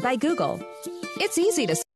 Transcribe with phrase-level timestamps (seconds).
[0.00, 0.60] by Google.
[1.16, 1.76] It's easy to“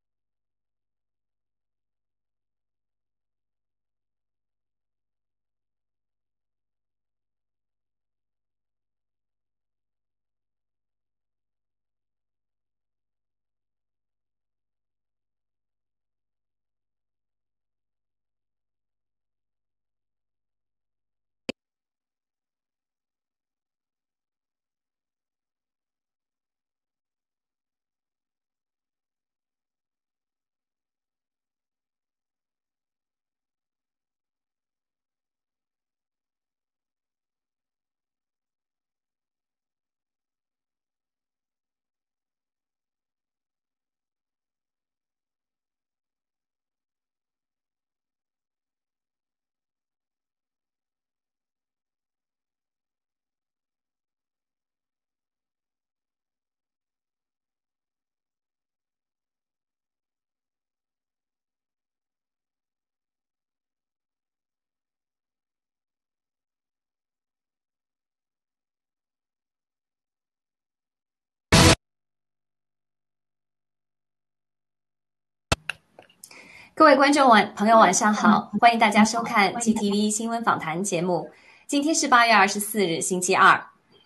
[76.79, 81.31] 各位观众晚朋友晚上好，欢迎大家收看 GTV 新闻访谈节目。
[81.67, 83.59] 今天是八月二十四日，星期二，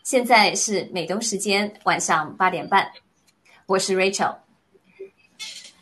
[0.05, 2.89] 现在是美东时间晚上八点半。
[3.67, 4.37] 我是 Rachel。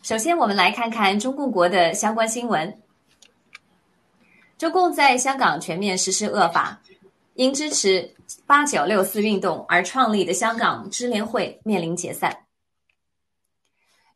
[0.03, 2.81] 首先，我们来看看中共国的相关新闻。
[4.57, 6.81] 中共在香港全面实施恶法，
[7.35, 8.15] 因支持
[8.47, 12.45] 八九六四运动而创立的香港支联会面临解散。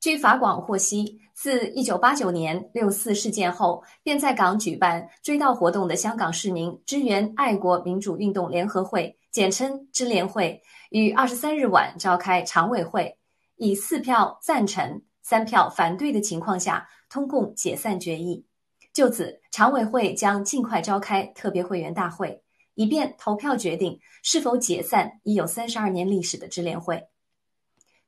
[0.01, 13.19] 据法广获悉，自一九八九年六四事件后，便在港举办追悼活动的香港市民支援爱国民主运动联合会（简称支联会）于二十三日晚召开常委会，
[13.57, 18.47] 以四票赞成、三票反对的情况下通共解散决议。
[18.93, 22.41] 就此，常委会将尽快召开特别会员大会，
[22.75, 27.03] 以便投票决定是否解散已有三十二年历史的支联会。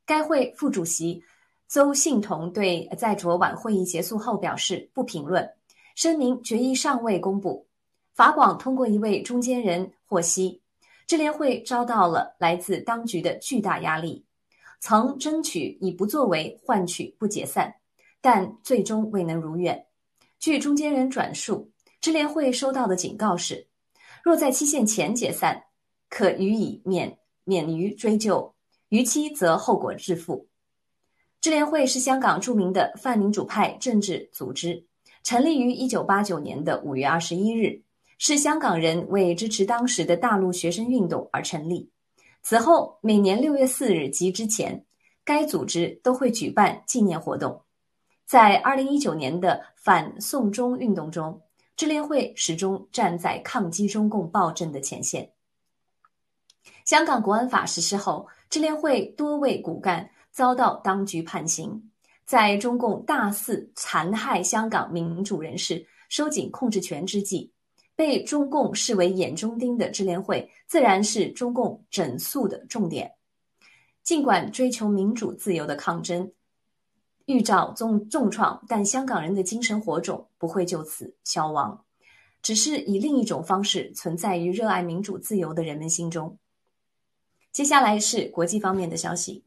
[0.06, 1.21] 该会副主席。
[1.74, 5.44] 邹信同对在昨晚会议结束后表示不评论，
[5.96, 7.66] 声明决议尚未公布。
[8.12, 10.62] 法广通过一位中间人获悉，
[11.08, 14.24] 支联会遭到了来自当局的巨大压力，
[14.78, 17.74] 曾争取以不作为换取不解散，
[18.20, 19.84] 但最终未能如愿。
[20.38, 21.68] 据中间人转述，
[22.00, 23.66] 支联会收到的警告是，
[24.22, 25.65] 若在期限前解散，
[26.09, 28.54] 可予以免免于追究；
[28.91, 30.47] 逾期则后果自负。
[31.44, 34.82] 智联会是香港著名的泛民主派政治组织，
[35.22, 37.82] 成立于一九八九年的五月二十一日，
[38.16, 41.91] 是香港人为支持当时的大陆学生运动而成立。
[42.41, 44.86] 此后，每年六月四日及之前，
[45.22, 47.60] 该组织都会举办纪念活动。
[48.24, 51.42] 在二零一九年的反送中运动中，
[51.76, 55.30] 智联会始终站在抗击中共暴政的前线。
[56.86, 60.08] 香港国安法实施后，智联会多位骨干。
[60.34, 61.81] 遭到当局判刑，
[62.27, 67.53] 在中共大肆残害香港民主人士、收紧控制权之际，
[67.95, 73.13] 被中共视为眼中钉的智联会，自然是中共整肃的重点。
[74.03, 76.31] 尽管追求民主自由的抗争
[77.27, 81.84] 遇遭重重创，但香港人的精神火种不会就此消亡，
[82.42, 86.37] 只是以另一种方式存在于热爱民主自由的人们心中。
[87.53, 89.45] 接下来是国际方面的消息。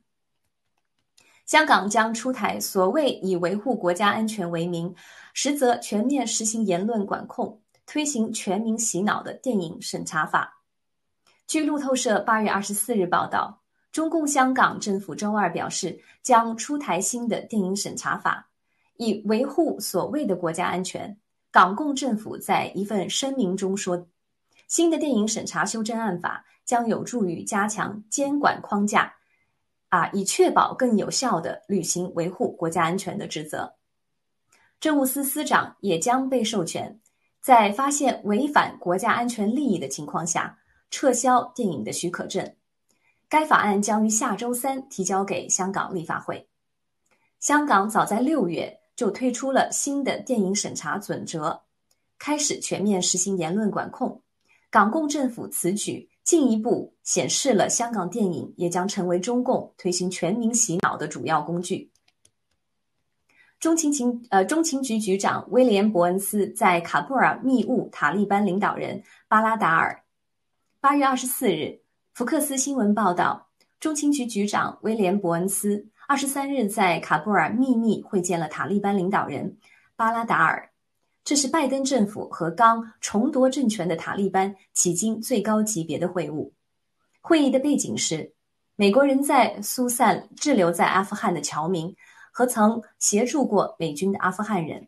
[1.47, 4.93] 香港将出台所谓以维护国家安全为名，
[5.33, 10.61] 实则全面实行言论管控、推行全民洗脑的电影审查法。
[11.47, 13.61] 据路透社八月二十四日报道，
[13.93, 18.49] 中共香港政府周二表示，将出台新的电影审查法，
[18.97, 21.17] 以维护所谓的国家安全。
[21.49, 24.05] 港共政府在一份声明中说，
[24.67, 29.13] 新的电影审查修正案法将有助于加强监管框架。
[29.97, 33.73] 啊，以确保更有效地履行维护国家安全的职责。
[34.79, 36.99] 政务司司长也将被授权，
[37.41, 40.59] 在发现违反国家安全利益的情况下，
[40.91, 42.53] 撤销电影的许可证。
[43.27, 46.47] 该法案将于下周三提交给香港立法会。
[47.39, 51.59] 香港早在六月就推出了新的电影审查准则，
[52.19, 54.21] 开始全面实行言论管控。
[54.69, 56.07] 港共政府此举。
[56.27, 61.89] 进一步显示了香港电影也将成为中共推行全民洗脑的主要工具。
[63.61, 70.03] 中情情呃中情局局长威廉伯恩斯在卡布尔密晤塔利班领导人巴拉达尔。
[70.81, 71.79] 八月二十四日，
[72.13, 73.47] 福克斯新闻报道，
[73.79, 79.57] 中情局局长威廉伯恩斯二十三日在卡布尔秘密会见了塔利班领导人
[79.95, 80.69] 巴拉达尔。
[81.27, 86.49] 这是拜登政府和刚重夺政权的塔利班迄今最高级别的会晤。
[87.19, 88.31] 会议的背景是，
[88.77, 91.93] 美国人在疏散滞留在阿富汗的侨民
[92.31, 94.87] 和曾协助过美军的阿富汗人。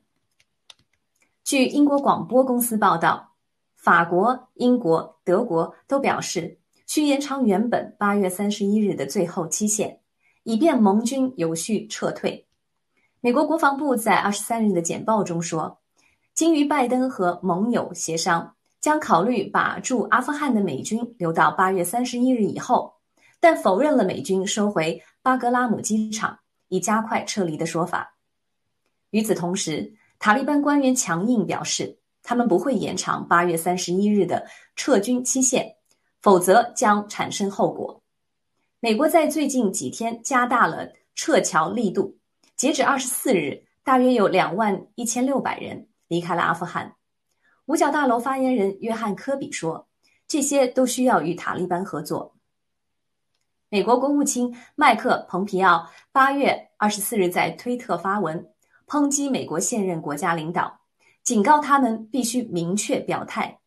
[1.44, 3.34] 据英国广播公司报道，
[3.76, 6.58] 法国、英国、德国都表示
[6.88, 10.00] 需延长原本八月三十一日的最后期限，
[10.44, 12.48] 以便盟军有序撤退。
[13.20, 15.79] 美国国防部在二十三日的简报中说。
[16.40, 22.94] 经与拜登和盟友协商，将考虑把驻阿富汗的美军留到八月三十一日以后，
[23.42, 26.40] 但否认了美军收回巴格拉姆机场
[26.70, 28.16] 以加快撤离的说法。
[29.10, 34.48] 与此同时，塔利班官员强硬表示，他们不会延长八月三十一日的
[34.78, 35.70] 撤军期限，
[36.22, 38.02] 否则将产生后果。
[38.80, 42.16] 美国在最近几天加大了撤侨力度，
[42.56, 45.86] 截止二十四日，大约有两万一千六百人。
[46.10, 46.96] 离开了阿富汗，
[47.68, 49.88] 五角大楼发言人约翰·科比说
[50.28, 52.36] ：“这些都需要与塔利班合作。”
[53.70, 58.50] 美国国务卿麦克·蓬皮奥八月二十四日在推特发文
[58.88, 60.82] 抨击美国现任国家领导，
[61.22, 63.60] 警告他们必须明确表态：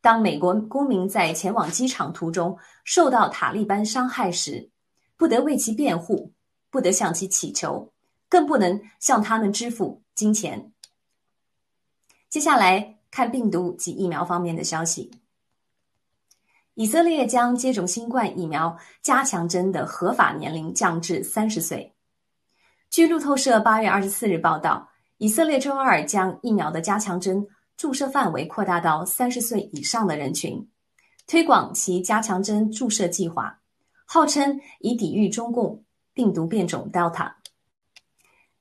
[0.00, 4.68] 当美国公民在前往机场途中受到塔利班伤害时，
[5.16, 6.32] 不得为其辩护，
[6.70, 7.92] 不得向其乞求，
[8.28, 10.72] 更不能向他们支付金钱。
[12.34, 15.08] 接下来看病毒及疫苗方面的消息。
[16.74, 21.94] 以色列将接种新冠疫苗加强针的合法年龄降至三十岁。
[22.90, 24.88] 据路透社八月二十四日报道，
[25.18, 27.46] 以色列周二将疫苗的加强针
[27.76, 30.68] 注射范围扩大到三十岁以上的人群，
[31.28, 33.60] 推广其加强针注射计划，
[34.04, 37.34] 号称以抵御中共病毒变种 Delta。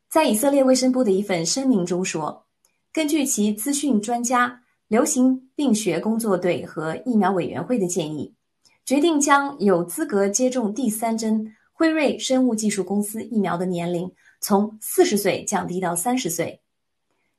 [0.09, 2.45] 在以色列卫生部的一份声明中说。
[2.93, 8.31] 根据其资讯专家、流行病学工作队和疫苗委员会的建议，
[8.85, 16.61] 决定将有资格接种第三针辉瑞生物技术公司疫苗的年龄从四十岁降低到三十岁。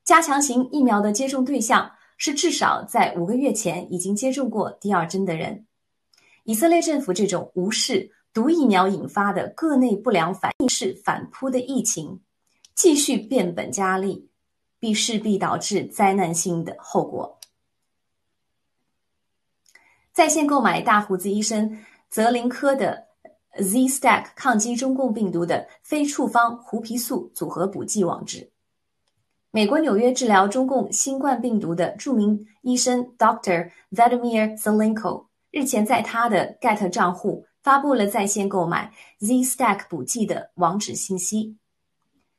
[0.03, 5.65] 加强型疫苗的接种对象是至少在五个月前已经接种过第二针的人。
[6.43, 12.19] 以色列政府这种无视毒疫苗引发的各内不良反应式反扑的疫情，
[12.75, 14.29] 继续变本加厉。
[14.85, 17.39] 必势必导致灾难性的后果。
[20.13, 21.79] 在线购买大胡子医生
[22.11, 23.07] 泽林科的
[23.57, 28.51] Z Stack 抗击中共病毒的非处方胡皮素组合补剂网址。
[29.51, 33.71] 美国纽约治疗中共新冠病毒的著名医生 Dr.
[33.91, 41.57] Vladimir Zelenko 日前在他的 Get 账户发布了在线购买 Z Stack 补剂的网址信息。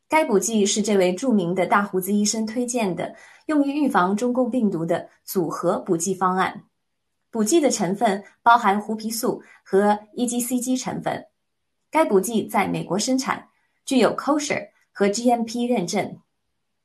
[0.07, 3.15] 该补剂是这位著名的大胡子医生推荐的，
[3.47, 6.63] 用于预防中共病毒的组合补剂方案。
[7.31, 11.25] 补剂的成分包含胡皮素和 EGCG 成分。
[11.89, 13.47] 该补剂在美国生产，
[13.85, 16.17] 具有 Kosher 和 GMP 认证。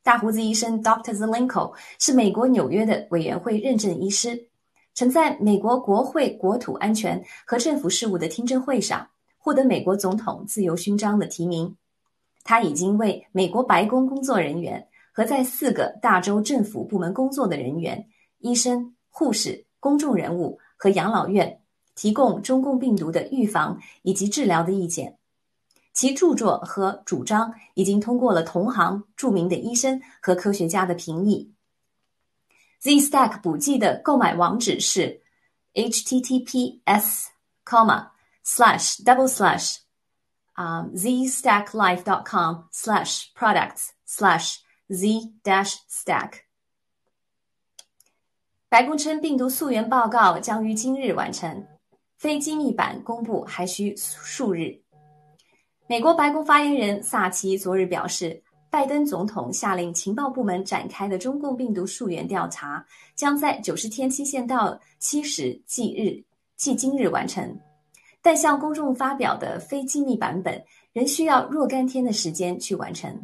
[0.03, 1.13] 大胡子医生 Dr.
[1.13, 4.47] Zelenko 是美国纽约的委员会认证医师，
[4.95, 11.75] 曾在美国国会国土安全和政府事务的听证会上获得美国总统自由勋章的提名。
[12.43, 18.07] 他已经为美国白宫工作人员和在四个大洲政府部门工作的人员、
[18.39, 21.61] 医生、护士、公众人物和养老院
[21.95, 25.17] 提供中共病毒的预防以及治疗的意见。
[25.93, 31.53] 其著作和主张已经通过了同行著名的医生和科学家的评议。
[32.79, 35.21] Z Stack 补剂的购买网址是
[35.73, 37.31] https:,slash
[39.03, 39.77] double slash
[40.53, 44.55] 啊，zstacklife.com/slash products/slash
[44.89, 46.31] z-stack。
[48.69, 51.67] 白宫称，病毒溯源报告将于今日完成，
[52.17, 54.79] 非机密版公布还需数日。
[55.87, 66.23] 美国白宫发言人萨奇昨日表示，拜登总统下令情报部门展开的中共病毒溯源调查，将在九十天期限到期时即日
[66.55, 67.59] 即今日完成。
[68.21, 70.63] 但向公众发表的非机密版本
[70.93, 73.19] 仍需要若干天的时间去完成。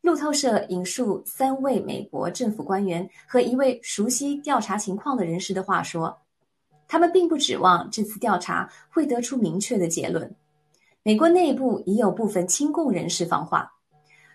[0.00, 6.16] 路透社引述三位美国政府官员和一位熟悉调查情况的人士的话说
[6.88, 10.34] ：“他们并不指望这次调查会得出明确的结论。
[11.02, 13.70] 美国内部已有部分亲共人士放话，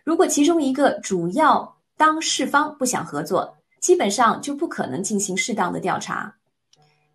[0.04, 6.36] 如果其中一个主要当事方不想合作，基本上就不可能进行适当的调查。”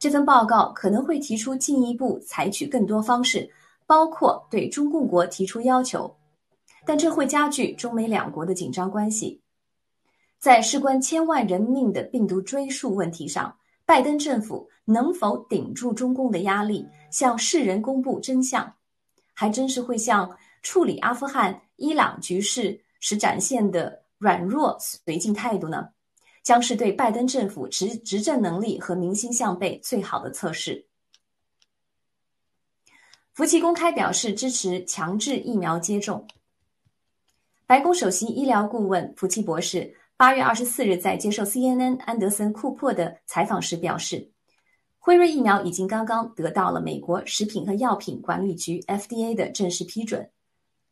[0.00, 3.48] 这份报告可能会提出进一步采取更多方式
[3.86, 6.16] 包括对中共国提出要求，
[6.86, 9.42] 但这会加剧中美两国的紧张关系。
[10.38, 13.54] 在事关千万人命的病毒追溯问题上，
[13.84, 18.72] 拜登政府能否顶住中共的压力，向世人公布真相，
[19.34, 25.88] 还真是会像处理阿富汗、伊朗局势时展现的软弱绥靖态度呢？
[26.42, 30.86] 将是对拜登政府执执政能力和民心向背最好的测试。
[33.32, 36.26] 福奇公开表示支持强制疫苗接种。
[37.66, 44.30] 白宫首席医疗顾问福奇博士八月二十四日在接受 CNN 安德森库珀的采访时表示，
[44.98, 50.30] 辉瑞疫苗已经刚刚得到了美国食品和药品管理局 FDA 的正式批准。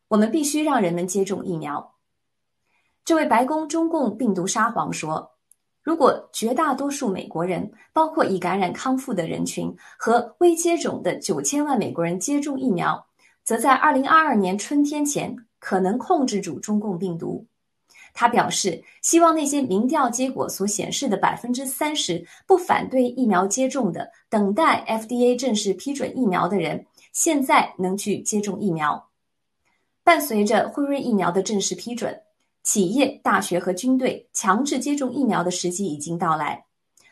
[0.07, 1.95] 我们必须让人们接种疫苗。
[3.03, 5.31] 这位白宫中共病毒沙皇说。
[5.81, 13.03] 如果绝大多数美国人，包括已感染康复的人群和未接种的九千万美国人接种疫苗，
[13.43, 17.45] 则在二零二二年春天前可能控制住中共病毒。
[18.13, 29.09] 他表示，希望那些民调结果所显示的百分之三十不反对疫苗接种的、等待 FDA 正式批准疫苗的人，现在能去接种疫苗。
[30.03, 32.19] 伴随着辉瑞疫苗的正式批准。
[32.69, 36.63] 企业、大学和军队强制接种疫苗的时机已经到来。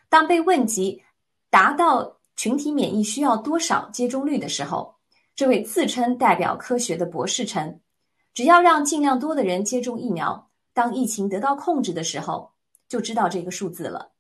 [0.07, 1.01] 当被问及
[1.49, 4.93] 达到群体免疫需要多少接种率的时候，
[5.35, 7.79] 这位自称代表科学的博士称
[8.35, 12.51] ：“只要让尽量多的人接种疫苗，当疫情得到控制的时候，
[12.87, 14.11] 就知道这个数字了。”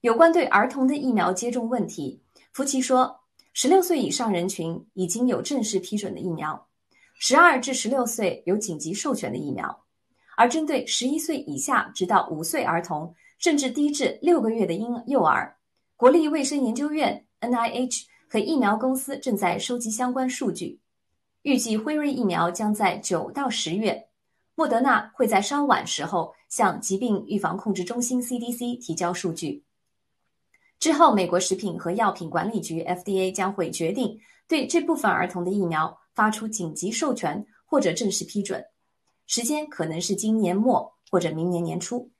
[0.00, 2.22] 有关对儿童的疫苗接种问题，
[2.54, 3.20] 福奇说
[3.52, 6.66] ：“十六岁以上人群已经有正式批准的疫苗，
[7.18, 9.78] 十二至十六岁有紧急授权的疫苗。”
[10.36, 15.56] 而针对十一岁以下直到五岁儿童，甚至低至六个月的婴幼儿，
[15.96, 20.78] 国立卫生研究院 （NIH） 和疫苗公司正在收集相关数据。
[21.42, 24.08] 预计辉瑞疫苗将在九到十月，
[24.54, 29.62] 莫德纳会在稍晚时候向疾病预防控制中心 （CDC） 提交数据。
[30.78, 38.62] 之后，美国食品和药品管理局 （FDA） 将会决定对这部分儿童的疫苗发出紧急授权或者正式批准。
[39.26, 42.10] 时间可能是今年末或者明年年初。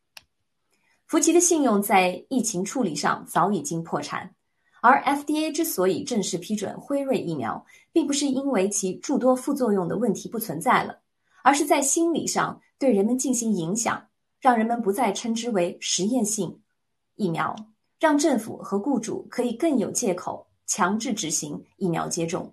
[1.07, 4.35] 福奇的信用在疫情处理上早已经破产，
[4.83, 10.99] 而 FDA 之所以正式批准辉瑞疫苗，并不是因为其诸多副作用的问题不存在了，
[11.45, 14.05] 而是在心理上对人们进行影响，
[14.41, 16.61] 让人们不再称之为实验性
[17.15, 17.55] 疫苗，
[18.01, 22.53] 让政府和雇主可以更有借口强制执行疫苗接种。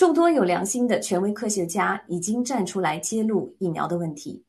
[0.00, 4.42] 众多有良心的权威科学家已经站出来揭露疫苗的问题，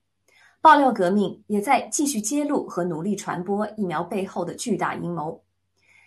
[0.62, 5.44] 爆料革命也在继续揭露和努力传播疫苗背后的巨大阴谋。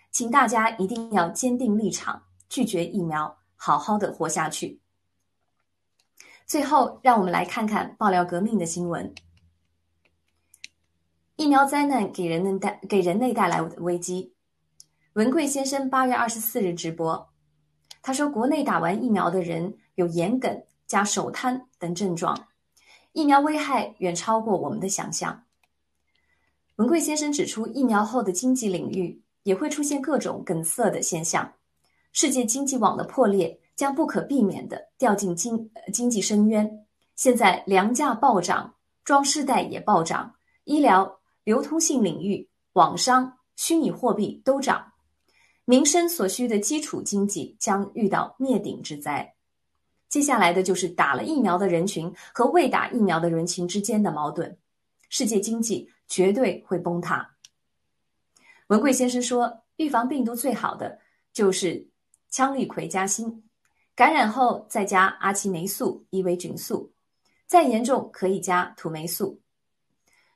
[0.09, 4.81] 请大家一定要坚定立场，拒绝疫苗，好好的活下去。
[6.47, 9.13] 最后，让我们来看看爆料革命的新闻：
[11.35, 14.33] 疫苗灾难给人类带给人类带来的危机。
[15.13, 17.29] 文贵先生八月二十四日直播。
[18.07, 22.39] 他说，国内打完疫苗的人有眼梗加手瘫等症状，
[23.13, 25.43] 疫苗危害远超过我们的想象。
[26.75, 31.51] 文贵先生指出，疫苗后的经济领域也会出现各种梗塞的现象，
[32.11, 36.85] 世界经济网的破裂将不可避免地掉进经经济深渊。
[37.15, 38.71] 现在粮价暴涨，
[39.03, 40.31] 装饰袋也暴涨，
[40.65, 44.91] 医疗、流通性领域、网商、虚拟货币都涨。
[45.65, 49.33] 民生所需的基础经济将遇到灭顶之灾，
[50.09, 54.55] 接下来的就是打了疫苗的人群和未打疫苗的人群之间的矛盾，
[55.09, 57.35] 世界经济绝对会崩塌。
[58.67, 60.99] 文贵先生说，预防病毒最好的
[61.33, 61.87] 就是
[62.31, 63.41] 羟氯喹加锌，
[63.95, 66.93] 感染后再加阿奇霉素、伊维菌素，
[67.47, 69.41] 再严重可以加土霉素。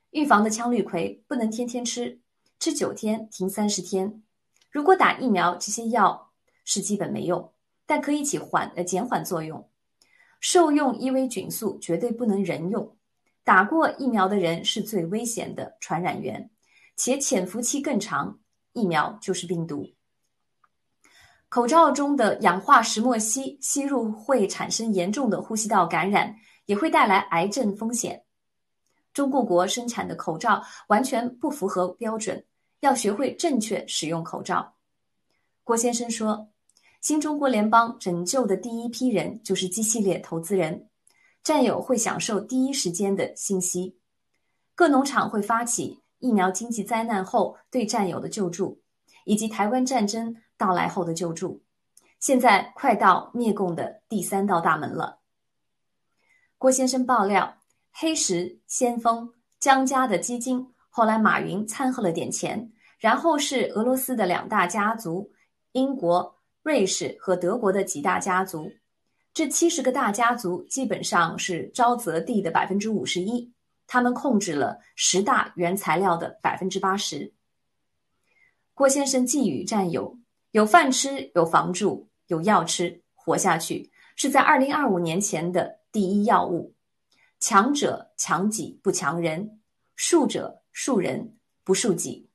[0.10, 2.20] 预防的羟氯喹不能天天吃，
[2.60, 4.24] 吃九天停三十天。
[4.70, 6.32] 如果打疫苗，这些药
[6.64, 7.52] 是基本没用，
[7.86, 9.68] 但可以起缓呃减缓作用。
[10.40, 12.96] 受用伊维菌素绝对不能人用，
[13.44, 16.50] 打过疫苗的人是最危险的传染源，
[16.96, 18.40] 且潜伏期更长。
[18.74, 19.86] 疫苗就是病毒。
[21.50, 26.34] 口罩中的氧化石墨烯吸入会产生严重的呼吸道感染，
[26.68, 28.24] 也会带来癌症风险。
[29.12, 32.46] 中共国生产的口罩完全不符合标准。
[32.80, 34.74] 要学会正确使用口罩。
[35.64, 36.50] 郭先生说
[37.02, 40.90] ：“新中国联邦拯救的第一批人就是机系列投资人，
[41.44, 43.98] 战友会享受第一时间的信息。
[44.76, 48.82] 各农场会发起疫苗经济灾难后对战友的救助，
[49.26, 51.62] 以及台湾战争到来后的救助。
[52.20, 55.20] 现在快到灭共的第三道大门了。
[56.58, 57.58] 郭先生爆料，
[57.92, 65.32] 黑石、先锋、江家的基金，后来马云掺和了点钱，然后是俄罗斯的两大家族，
[65.72, 68.72] 英国、瑞士和德国的几大家族。
[69.34, 73.54] 这七十个大家族基本上是沼泽地的百分之五十一，
[73.88, 77.32] 他们控制了十大原材料的百分之八十。
[78.74, 80.18] 郭先生寄语战友：
[80.52, 86.74] 有饭吃，有房住，有药吃，活下去是在二零二五年前的第一要务。
[87.40, 89.60] 强者强己不强人，
[89.96, 92.30] 术者术人不术己。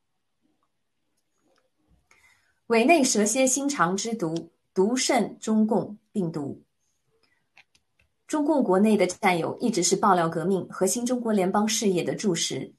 [2.66, 6.62] 委内蛇蝎心肠之毒，毒胜中共病毒。
[8.26, 12.70] 中共国内的战友一直是爆料革命和新中国联邦事业的柱石，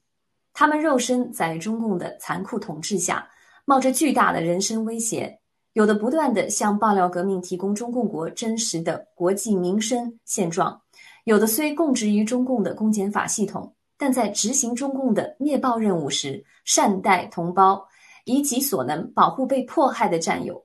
[0.52, 3.28] 他们肉身在中共的残酷统治下。
[3.64, 5.40] 冒着巨大的人身威胁，
[5.72, 10.80] 有的不断的向爆料革命提供中共国真实的国际民生现状，
[11.24, 17.88] 有的虽供职于中共的公检法系统，但在执行中共的灭暴任务时，善待同胞，
[18.24, 20.64] 以己所能保护被迫害的战友。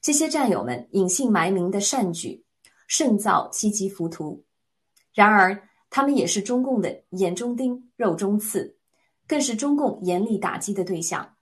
[0.00, 2.44] 这些战友们隐姓埋名的善举，
[2.86, 4.44] 胜造七级浮屠。
[5.12, 8.76] 然而，他们也是中共的眼中钉、肉中刺，
[9.26, 11.34] 更是中共严厉打击的对象。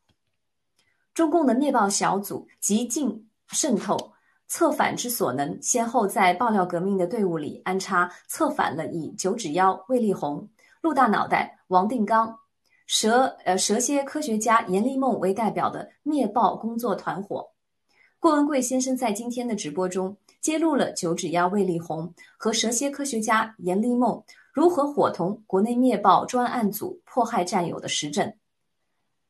[1.15, 4.13] 中共的灭暴小组极尽渗透、
[4.49, 10.49] 策反之所能，先后在爆料革命的队伍里安插、策反了以九指妖魏立红、
[10.83, 12.37] 陆大脑袋王定刚、
[12.87, 17.49] 蛇呃蛇蝎科学家阎立梦为代表的灭暴工作团伙。
[18.19, 28.33] 郭文贵先生在今天的直播中揭露了九指妖魏立红和蛇蝎科学家阎立梦如何伙同国内灭暴专案组迫害战友的实证。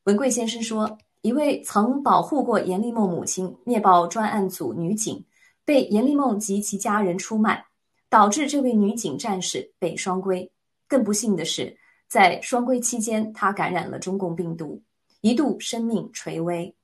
[0.05, 0.99] 文贵先生说。
[1.23, 5.25] 一位曾保护过阎立梦母亲灭暴专案组女警，
[5.65, 7.65] 被阎立梦及其家人出卖，
[8.11, 10.51] 导致这位女警战士被双规。
[10.93, 11.75] 更不幸的是，
[12.07, 14.83] 在双规期间，他感染了中共病毒，
[15.23, 16.77] 一度生命垂危。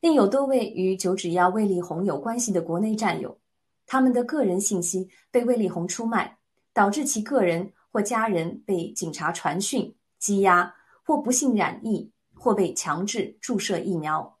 [0.00, 3.38] 另有多位与九指妖魏力宏有关系的国内战友，
[3.86, 6.36] 他们的个人信息被魏力宏出卖，
[6.72, 10.74] 导致其个人或家人被警察传讯羁押，
[11.04, 12.10] 或不幸染疫。
[12.36, 14.36] 或被强制注射疫苗，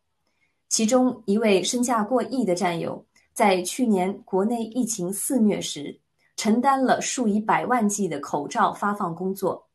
[0.68, 5.98] 其中一位身价过亿的战友，在去年国内疫情肆虐时，
[6.36, 9.68] 承担了数以百万计的口罩发放工作。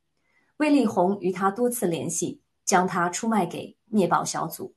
[0.58, 4.74] 魏立红与他多次联系，将他出卖给灭暴小组。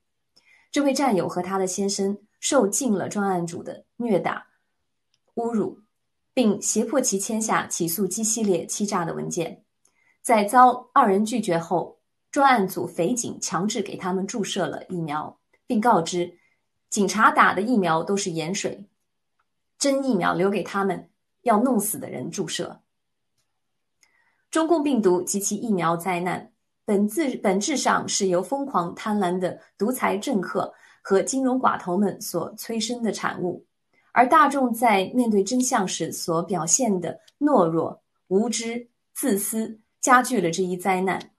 [0.71, 4.47] 这位战友和他的先生受尽了专案组的虐打、
[5.35, 5.81] 侮辱，
[6.33, 9.65] 并胁迫其签下起诉机系列欺诈的文件。
[10.23, 11.99] 在遭二人拒绝后。
[12.31, 16.39] 专案组匪警强制给他们注射了疫苗，并告知
[16.89, 18.89] 警察打的疫苗都是盐水，
[19.79, 21.11] 真疫苗留给他们
[21.43, 22.81] 要弄死的人注射。
[24.51, 26.53] 中共病毒及其疫苗灾难，
[26.85, 33.65] 本质本质上是由疯狂贪婪的独裁政客和金融寡头们所催生的产物，
[34.13, 41.31] 而大众在面对真相时所表现的懦弱、无知、自私，加剧了这一灾难。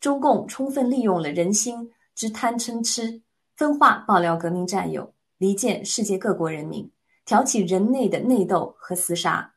[0.00, 3.20] 中共充分利用了人心之贪嗔痴，
[3.54, 6.90] 分化爆料革命战友，离间世界各国人民，
[7.26, 9.52] 挑起人内的内斗和厮杀。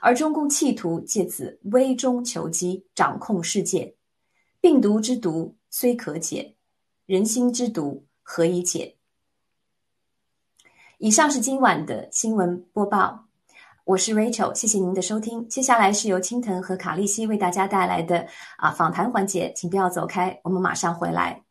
[0.00, 3.94] 而中共企图借此危中求机，掌控世界。
[4.60, 6.54] 病毒之毒虽可解，
[7.06, 8.96] 人心之毒何以解？
[10.98, 13.26] 以上是今晚的新闻播报。
[13.84, 15.48] 我是 Rachel，谢谢您的收听。
[15.48, 21.45] 接下来是由青藤和卡利西为大家带来的啊访谈环节，请不要走开，我们马上回来。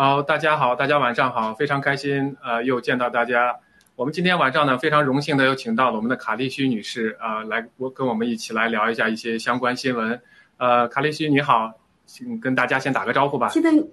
[0.00, 3.58] 好，大家好，大家晚上好，非常开心，呃，又见到大家。
[3.96, 10.22] 我们今天晚上呢，非常荣幸的又请到了我们的卡利须女士啊，来我跟我们一起来聊一下一些相关新闻。
[10.58, 11.72] 呃，卡利须你好，
[12.06, 13.48] 请跟大家先打个招呼吧。
[13.48, 13.88] 青藤，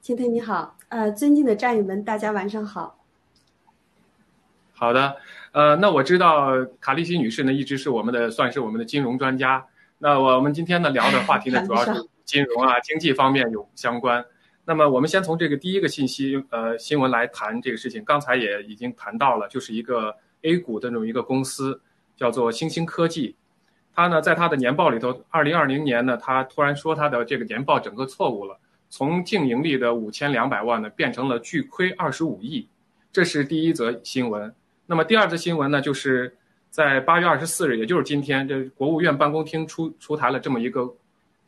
[0.00, 2.96] 青藤你好，呃，尊敬的战友们，大家晚上好。
[4.72, 5.16] 好的，
[5.50, 9.66] 呃，那我知道卡利西女士呢，一直是我们的算是我们的金融专家。
[9.98, 14.24] 那我们今天呢聊的话题呢， 主要是金融啊、经济方面有相关。
[14.68, 18.04] 那么我们先从这个第一个信息，呃，新闻来谈这个事情。
[18.04, 21.80] 刚才也已经谈到了，就是一个 A 股的这么一个公司，
[22.18, 23.34] 叫做星星科技。
[23.94, 32.68] 它呢，在它的年报里头，二零二零年呢，它突然说它的这个年报整个错误了，从净盈利的五千两百万呢，变成了巨亏二十五亿。
[33.10, 34.54] 这是第一则新闻。
[34.84, 36.36] 那么第二则新闻呢，就是
[36.68, 40.94] 在八月二十四日，也就是今天，这国务院办公厅出出台了这么一个，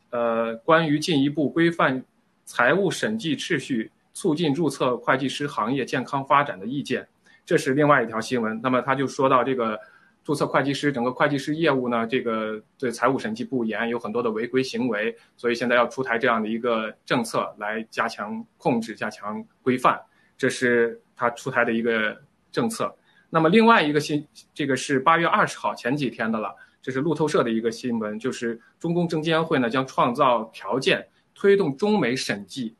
[0.09, 2.03] 呃，关于进一步规范
[2.51, 7.07] 财务审计秩序、促进注册会计师行业健康发展的意见。
[7.45, 8.59] 这是另外一条新闻。
[8.61, 9.79] 那么他就说到这个
[10.21, 19.97] 注册会计师整个会计师业务呢，这个对财务审计不严，有很多的违规行为，所以现在要出台这样的一个政策来加强控制、加强规范。
[20.37, 22.93] 这是他出台的一个政策。
[23.29, 31.07] 那么另外一个新，这个是八月二十号前几天的了，这是路透社的一个新闻，就是中共证监会呢将创造条件，
[31.41, 32.75] 推动中美审计，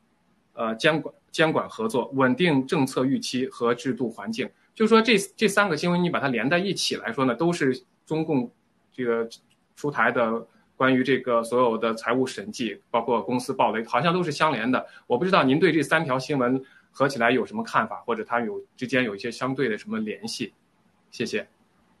[0.52, 4.48] 呃监管监管合作，稳定政策预期和制度环境。
[4.72, 8.48] 就说这这三个新闻你把它连在一起来说呢，都是中共
[8.92, 9.28] 这个
[9.74, 10.46] 出台的
[10.76, 14.86] 关于这个所有的财务审计，包括公司暴雷，好像都是相连的。
[15.08, 16.64] 我不知道您对这三条新闻。
[16.94, 20.52] 合起来有什么看法，或者它有之间有一些相对的什么联系？
[21.10, 21.48] 谢谢。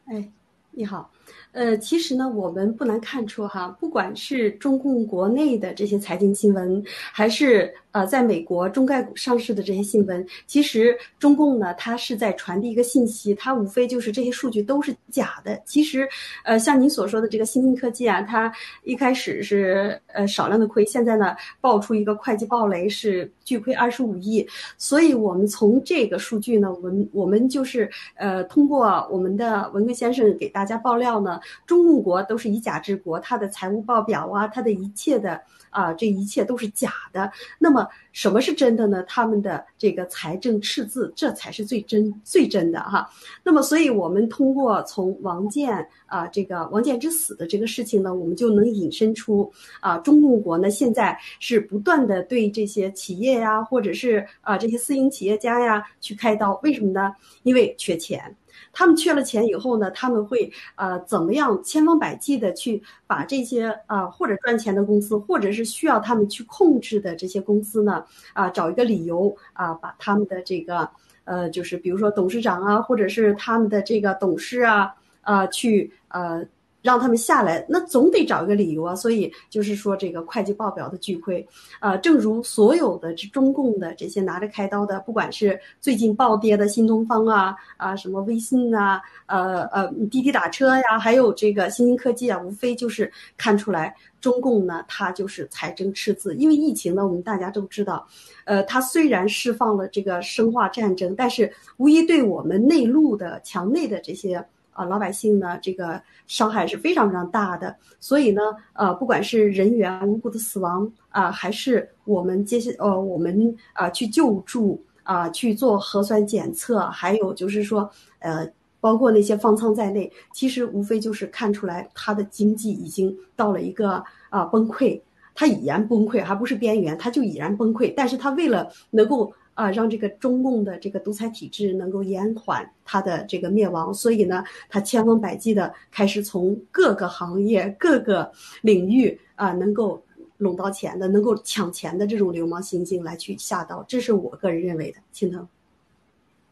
[0.04, 0.30] 哎，
[0.70, 1.10] 你好。
[1.52, 6.82] 呃，其实呢，我们不难看出哈，不管是中共国内的这些财经新闻，
[7.12, 15.60] 还是呃，在美国中概股上市的这些新闻，其实中共呢，它是在传递一个信息，它无非就是这些数据都是假的。
[15.66, 16.08] 其实，
[16.42, 18.50] 呃，像您所说的这个新兴科技啊，它
[18.84, 24.46] 一开始是呃少量的亏，现在呢爆出一个会计暴雷是巨亏二十五亿。
[24.78, 31.38] 所以我们从这个数据呢，我们我们就是呃通过我们的文贵先生给大家爆料到呢。
[31.66, 37.30] 中共国都是以假治国，它的财务报表啊，它的一切的啊，这一切都是假的。
[37.58, 39.02] 那么什么是真的呢？
[39.06, 43.10] 他们的这个财政赤字，这才是最真最真的哈。
[43.44, 56.58] 那么，所以我们通过从王建啊，这个王建之死的这个事情呢，我们就能引申出啊，中共国呢现在是不断的对这些企业呀，或者是啊这些私营企业家呀去开刀。
[56.62, 57.12] 为什么呢？
[57.42, 58.34] 因为缺钱。
[58.72, 70.88] 他们缺了钱以后呢，他们会呃怎么样千方百计的去把这些啊或者赚钱的公司，或者是需要他们去控制的这些公司呢啊找一个理由啊把他们的这个
[71.24, 76.44] 呃就是比如说董事长啊，或者是他们的这个董事啊啊去呃。
[76.82, 78.94] 让他们下来，那总得找一个理由啊。
[78.94, 81.46] 所以就是说，这个会计报表的巨亏，
[81.80, 96.34] 啊，正如所有的这中共的这些拿着开刀的，不管是最近暴跌的新东方啊，啊，什么微信啊，呃呃，滴滴打车呀，还有这个新兴科技啊，无非就是看出来中共呢，它就是财政赤字。
[96.34, 98.06] 因为疫情呢，我们大家都知道，
[98.44, 104.44] 呃，它虽然释放了这个生化战争，但是无疑对我们内陆的强内的这些。
[104.72, 108.40] 啊，老百姓呢，这个伤害是非常非常大的，所以呢，
[108.72, 125.00] 呃，不管是人员无辜的死亡啊，还是我们接下呃，我们啊去救助啊，去做核酸检测，还有就是说，呃，包括那些方舱在内，其实无非就是看出来他的经济已经到了一个啊崩溃，
[125.34, 129.32] 他已然崩溃，还不是边缘，他就已然崩溃，但是他为了能够。
[129.62, 138.28] 啊，让这个中共的这个独裁体制能够延缓它的这个灭亡，所以呢，他千方百计的开始从各个行业、各个
[138.62, 140.04] 领域啊，能够
[140.38, 144.98] 拢到钱的、能够抢钱的这种流氓行径来去下刀，这是我个人认为的。
[145.12, 145.46] 青藤，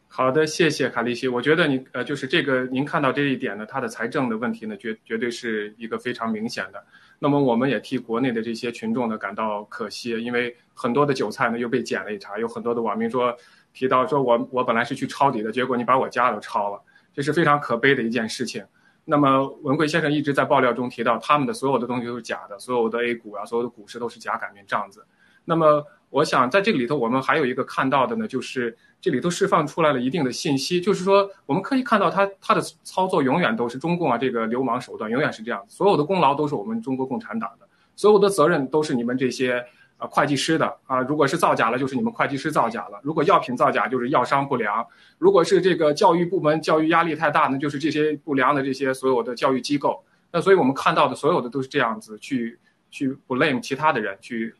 [0.07, 1.27] 好的，谢谢卡利西。
[1.27, 6.81] 我觉得你呃，就是这个您看到这一点呢，它的财政的问题呢，绝绝对是一个非常明显的。
[7.23, 13.37] 那么我们也替国内的这些群众呢感到可惜，因为很多的韭菜呢又被捡了一茬，有很多的网民说
[13.75, 16.81] 提到说我我本来是去抄底的，结果你把我家都抄了，
[17.13, 18.65] 这是非常可悲的一件事情。
[19.05, 25.05] 那么文贵先生一直在爆料中提到，他们的所有的东西都是假的，所有的 A 股啊，所有的股市都是假擀面杖子。
[25.45, 28.75] 那么我想在这个里头，我们还有一个看到的呢，就是。
[29.01, 39.65] 这里都释放出来了一定的信息，就是说，我们可以看到，他他的操作永远都是中共啊，这个流氓手段永远是这样，所有的功劳都是我们中国共产党的，所有的责任都是你们这些
[39.97, 44.85] 啊会计师的啊，如果是造假了，就是你们会计师造假了；如果药品造假，就是药商不良；
[45.17, 50.03] 如果是这个教育部门教育压力太大，那就是这些不良的这些所有的教育机构。
[50.31, 52.59] 那所以我们看到的所有的都是这样子去
[52.91, 54.53] 去 blame 其他的人，去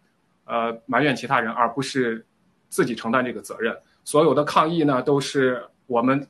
[0.46, 2.26] 呃埋怨其他人，而不是
[2.70, 3.78] 自己承担这个责任。
[4.04, 6.28] 所有的抗议呢，都是我们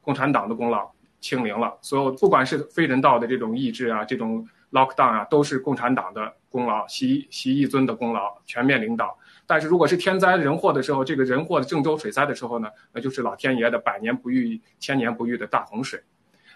[0.00, 0.90] 共产党的功劳，
[1.20, 1.76] 清零了。
[1.82, 9.16] 所有不管是非人道的这种抑制啊，这种 lockdown 啊，都是共产党的功劳，习习一尊的功劳，全面领导。
[9.46, 16.00] 但是如果是天灾人祸的时候，这个人祸的郑州水灾的时候呢，那就是老天爷的百年不遇、千年不遇的大洪水。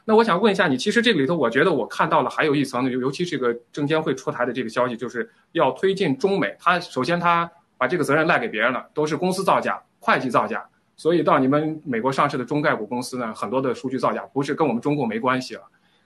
[0.05, 6.55] 那我想问一下你，其实这里头，我觉得我看到了还有一层，尤尤其这个证监会出台的这个消息，就是要推进中美。
[6.59, 9.83] 他首先他把这个责任赖给别人了，都是公司造假。
[10.05, 10.63] 会计造假
[10.97, 15.63] 所以到你们美国上市的中概股公司呢，很多的数据造假不是跟我们中共没关系了。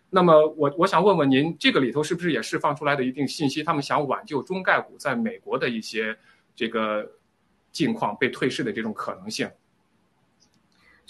[0.08, 3.62] 那么我我想问问您，这个里头是不是也释放出来的一定信息？
[3.64, 6.16] 他们想挽救中概股在美国的一些
[6.54, 7.04] 这个
[7.72, 9.50] 境况被退市的这种可能性？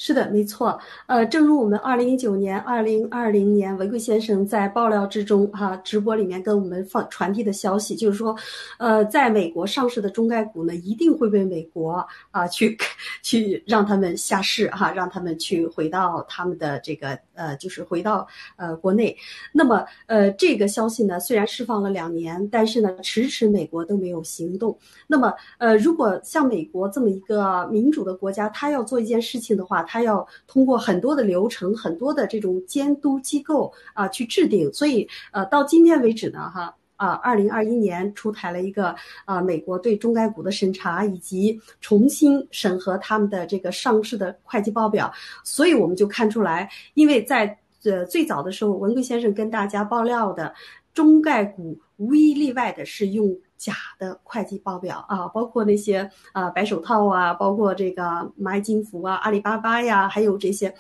[0.01, 0.79] 是的，没错。
[1.07, 8.35] 呃，正如我们二零一九年、二零二零年文贵先生在爆料之中哈直播里面跟我们放传递的消息，就是说，
[8.79, 12.79] 呃，在美国上市的中概股呢，一定会被美国啊去
[13.25, 19.17] 去让他们下市哈，让他们去回到他们的这个呃，就是回到呃国内。
[19.53, 24.77] 那么呃，这个消息呢，虽然释放了两年，但是呢，迟迟美国都没有行动。
[25.07, 45.11] 那么呃，如果像美国这么一个民主的国家，他要做一件事情的话，他要通过很多的流程、很多的这种监督机构啊去制定，所以呃到今天为止呢，哈啊，二零二一年出台了一个啊美国对中概股的审查以及重新审核他们的这个上市的会计报表，
[45.43, 50.53] 所以我们就看出来，因为在呃最早的时候，文贵先生跟大家爆料的
[50.93, 53.35] 中概股无一例外的是用。
[53.59, 58.03] 假的会计报表啊，包括那些啊白手套啊，包括这个
[58.41, 60.73] 蚂蚁金服啊、阿里巴巴呀，还有这些，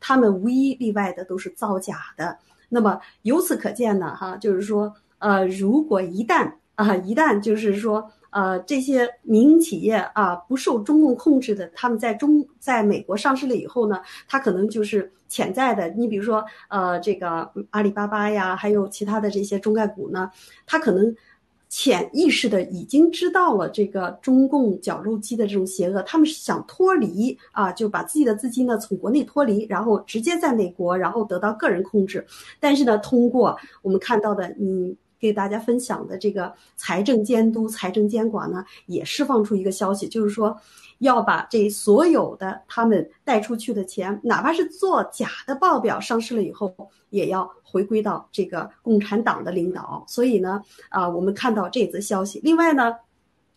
[0.00, 2.36] 他们无一例外的都是造假的。
[2.68, 4.92] 那么由此可见呢，哈，就是说，
[5.24, 15.88] 呃，如果一旦啊，一旦就是说，呃，这些民营企业啊不受中共控制的，他们在中在美国上市了以后呢，它可能就是潜在的。
[15.96, 20.30] 你比如说，呃，这个阿里巴巴呀，还有其他的这些中概股呢，
[20.66, 21.16] 它可能。
[21.76, 32.24] 潜意识的已经知道了这个中共绞肉机的这种邪恶，他们是想脱离啊，就把自己的资金呢从国内脱离，然后直接在美国，然后得到个人控制。
[32.60, 40.54] 但是呢，通过我们看到的你给大家分享的这个财政监督、财政监管呢，也释放出一个消息，就是说。
[41.00, 46.72] 要把这所有的他们贷出去的钱，哪怕是做假的报表上市了以后，
[47.10, 50.04] 也要回归到这个共产党的领导。
[50.06, 52.40] 所以呢，啊，我们看到这则消息。
[52.44, 52.94] 另外呢，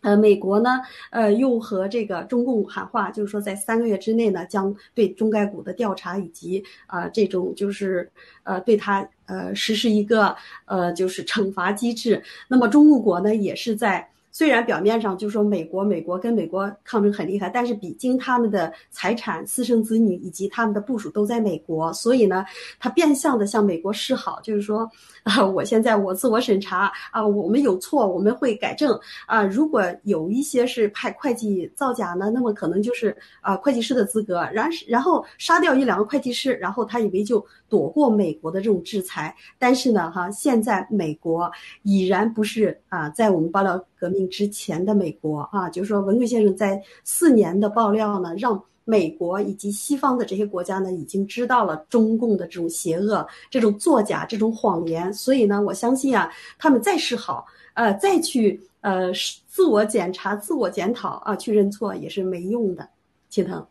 [0.00, 0.80] 呃，美国呢，
[1.10, 8.10] 呃，又和这个中共喊话，就是说在三个月之内呢，将对中概股的调查以及啊这种就是
[8.44, 12.22] 呃对他呃实施一个呃就是惩罚机制。
[12.48, 14.08] 那么中共国呢，也是在。
[14.30, 22.44] 虽然表面上就说美国，美国跟美国抗争很厉害，但是比经他们的财产、私生子女以及他们的部署都在美国，所以呢，
[22.78, 24.88] 他变相的向美国示好，就是说，
[25.24, 29.42] 啊，我现在我自我审查啊，我们有错，我们会改正啊。
[29.42, 39.34] 如果有一些是派会计造假呢，那么可能就是啊会计师的资格，然然后杀掉一两个会计师，然后他以为就躲过美国的这种制裁。
[39.58, 41.50] 但是呢，哈，现在美国
[41.82, 43.84] 已然不是啊，在我们爆料。
[44.00, 55.12] 革命之前的美国啊，就是说文贵先生在四年的爆料呢，让美国以及西方的这些国家呢，已经知道了中共的这种邪恶、这种作假、这种谎言。
[55.12, 59.12] 所以呢，我相信啊，他们再示好，呃，再去呃
[59.46, 62.88] 自我检查、自我检讨啊，去认错也是没用的。
[63.28, 63.66] 青藤，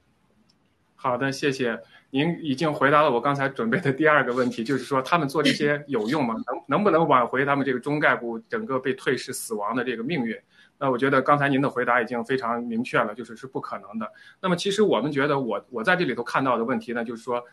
[0.95, 1.81] 好的，谢谢。
[2.09, 6.35] 您已经回答了我刚才准备的第二个问题，就是说他们做这些 有用吗？
[6.47, 10.35] 能能不能挽回他们这个中概股整个被退市死亡的这个命运？
[10.79, 14.09] 那我觉得刚才您的回答已经非常明确了，就是是不可能的。
[14.39, 17.43] 那么其实我们觉得，我我在这里头看到的问题呢，就是说，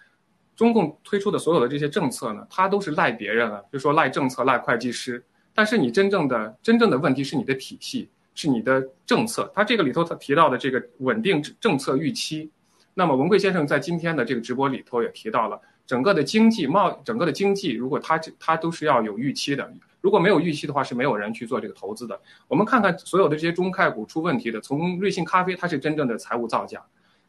[0.54, 5.24] 中共推出的所有的这些政策呢，它都是赖别人了，就说赖政策、赖会计师。
[5.52, 9.50] 但是你真正的真正的问题是你的体系，是你的政策。
[9.52, 12.50] 它这个里头它提到的这个稳定政策预期。
[12.94, 19.68] 那么文贵先生在今天的这个直播里头也提到了，整个的经济贸，整个的经济，如果它它都是要有预期的，
[20.00, 22.20] 如果没有预期的话，是没有人去做这个投资的。
[22.46, 26.80] 我们看看所有的这些中概股出问题的，从瑞幸咖啡，它是真正的财务造假。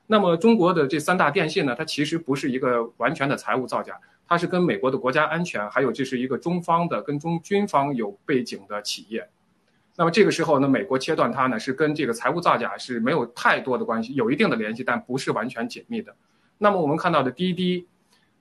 [0.08, 9.28] 那么中国的这三大电信呢，它其实不是一个完全的财务造假，它是跟美国的国家安全，还有这是一个中方的跟中军方有背景的企业。
[9.98, 16.14] 那么这个时候呢，美国切断它呢，是跟这个财务造假是没有太多的关系，有一定的联系，但不是完全紧密的。
[16.58, 17.88] 那么我们看到的滴滴，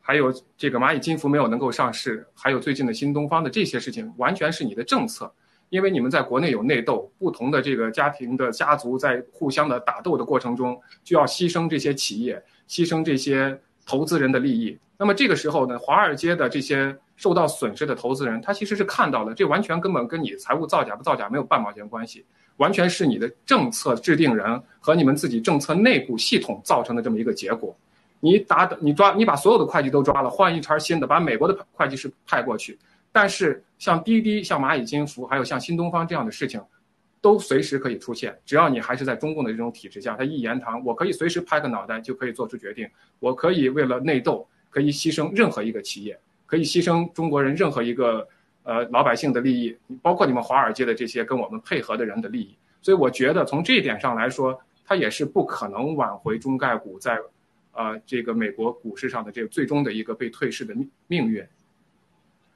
[0.01, 5.33] 还有这个蚂蚁金服没有能够上市，还有最近的新东方的这些事情，完全是你的政策，
[5.69, 14.77] 因为你们在国内有内斗，不同的这个家庭的家族在互相的打斗的过程中，就要牺牲这些企业，牺牲这些投资人的利益。
[14.99, 16.97] 那么这个时候呢，华尔街的这些。
[17.17, 22.25] 受到损失的投资人，他其实是看到了，这完全根本跟你财务造假不造假没有半毛钱关系，
[22.57, 27.77] 完全是你的政策制定人和你们自己政策内部系统造成的这么一个结果。
[28.21, 32.79] 你打你抓你把所有的会计都抓了，换一茬新的，把美国的会计师派过去，
[33.13, 36.59] 但是像滴滴、像蚂蚁金服，还有像新东方这样的事情，
[37.21, 38.35] 都随时可以出现。
[38.47, 42.89] 只要你还是在中共的这种体制下，他一言堂，我可以随时拍个脑袋就可以做出决定，
[43.21, 48.29] 我可以为了内斗，可以牺牲任何一个企业，可以牺牲中国人任何一个
[48.63, 52.57] 呃老百姓的利益，包括你们华尔街的这些跟我们配合的人的利益。
[52.83, 57.19] 所以我觉得从这一点上来说，它也是不可能挽回中概股在，
[57.73, 61.47] 呃，这个美国股市上的这个最终的一个被退市的命命运。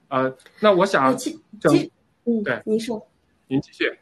[0.09, 1.90] 呃，那我想，整，
[2.24, 3.09] 嗯，对，您说，
[3.46, 3.98] 您继续。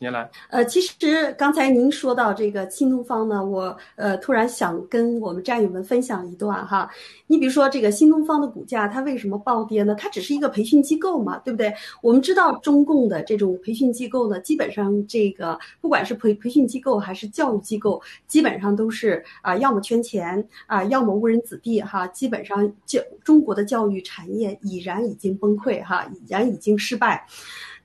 [0.00, 6.90] 您来，呃，其实刚才您说到这个新东方呢，我呃突然想跟我们战友们分享一段哈。
[7.28, 9.94] 你比如说这个新东方的股价，它为什么暴跌呢？
[9.94, 11.72] 它只是一个培训机构嘛，对不对？
[12.02, 22.04] 我们知道中共的这种培训机构呢，基本上这个不管是培培训机构还是教育机构，基本上都是啊，要么圈钱啊，要么误人子弟哈。
[22.08, 27.26] 基本上教中国的教育产业已然已经崩溃哈，已然已经失败。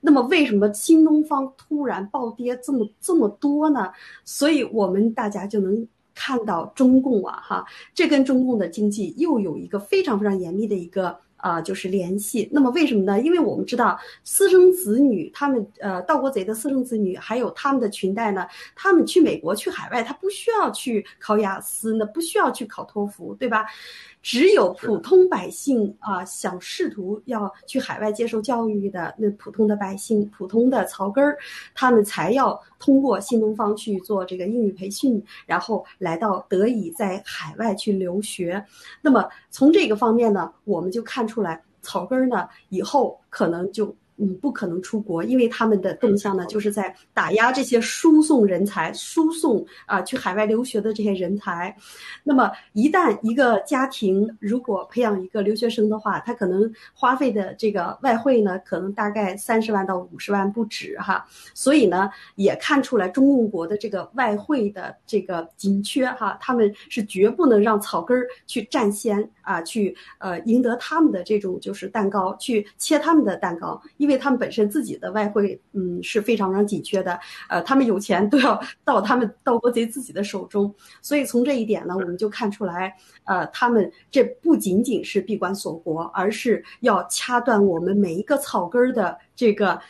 [0.00, 3.92] 那么为什么新东方突然暴跌这么这么多呢？
[4.24, 12.48] 所以我们大家就能看到中共啊，哈，这跟中共的经济又有一个非常非常严密的一个啊，就是联系。
[12.52, 13.20] 那么为什么呢？
[13.20, 23.64] 因为我们知道私生子女，他们呃盗国贼的私生子女，还有他们的裙带呢，他们去美国去海外，他不需要去考雅思，那不需要去考托福，对吧？
[24.22, 31.36] 只有普通百姓啊，想试图要去海外接受教育的那普通的百姓、普通的草根儿，
[31.74, 38.64] 他们才要通过新东方去做这个英语培训，然后来到得以在海外去留学。
[39.00, 43.94] 那么从这个方面呢，我们就看出来，草根儿呢以后可能就。
[44.22, 51.74] 嗯，不可能出国，因为他们的动向呢，就是在打压这些输送人才、输送啊去海外留学的这些人才。
[52.22, 61.26] 那么，一旦一个家庭如果培养一个留学生的话，他可能花费的这个外汇呢，可能大概三十万到五十万不止哈。
[61.54, 74.09] 所以呢，也看出来中共国的这个外汇的这个紧缺哈，他们是绝不能让草根儿去占先啊，去呃赢得他们的这种就是蛋糕，去切他们的蛋糕，因为。
[74.10, 77.16] 因为他们本身自己的外汇，嗯，是非常非常紧缺的，
[77.48, 82.92] 呃，他们有钱都要到他们盗国贼自己的手中，所以从这一点呢，我们就看出来，
[83.22, 89.80] 呃，他们这不仅仅是闭关锁国，而是要掐断我们每一个草根儿的这个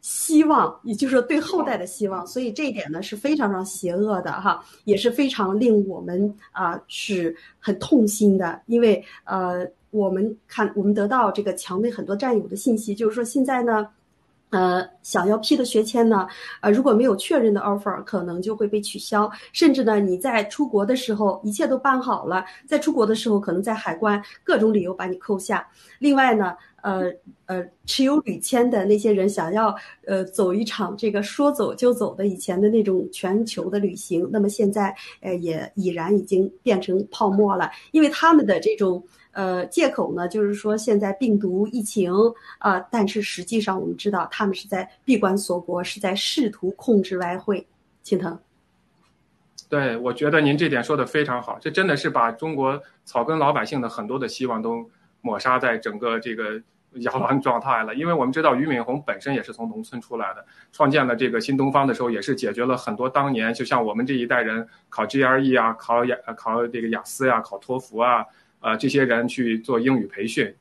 [0.00, 9.66] 希望，也就是说对后代的希望，所以这一点呢是非常非常邪恶的哈，也是非常令我们啊是很痛心的，因为呃。
[9.92, 13.88] 我们看，我们得到这个墙内很多战友的信息，就是说现在呢，
[14.50, 16.28] 呃，想要批的学签呢，
[16.60, 25.66] 呃，如果没有确认的 offer，可能就会被取消，甚至呢，你在出国的时候一切都办好了，在出国的时候可能在海关各种理由把你扣下。
[25.98, 27.12] 另外呢，呃
[27.46, 29.74] 呃，持有旅签的那些人想要
[30.06, 39.02] 呃走一场这个说走就走的以前的那种全球的旅行，那么现在呃也已然已经变成泡沫了，因为他们的这种。
[39.32, 42.12] 呃，借口呢，就是说现在病毒疫情
[42.58, 47.64] 啊，但是实际上我们知道，他们是在闭关锁国，是在试图控制外汇。
[48.02, 48.36] 青藤，
[49.68, 54.90] 对，我觉得您这点说的非常好，这真的是把中国草根老百姓的很多的希望都
[55.20, 56.60] 抹杀在整个这个
[57.00, 57.94] 摇篮状态了。
[57.94, 68.24] 因为我们知道，俞敏洪本身也是从农村出来的，创建了这个新东方的时候，也是解决了很多当年就像我们这一代人考 GRE 啊，考雅考这个雅思呀，考托福啊。
[68.62, 70.54] 呃，这些人去做英语培训。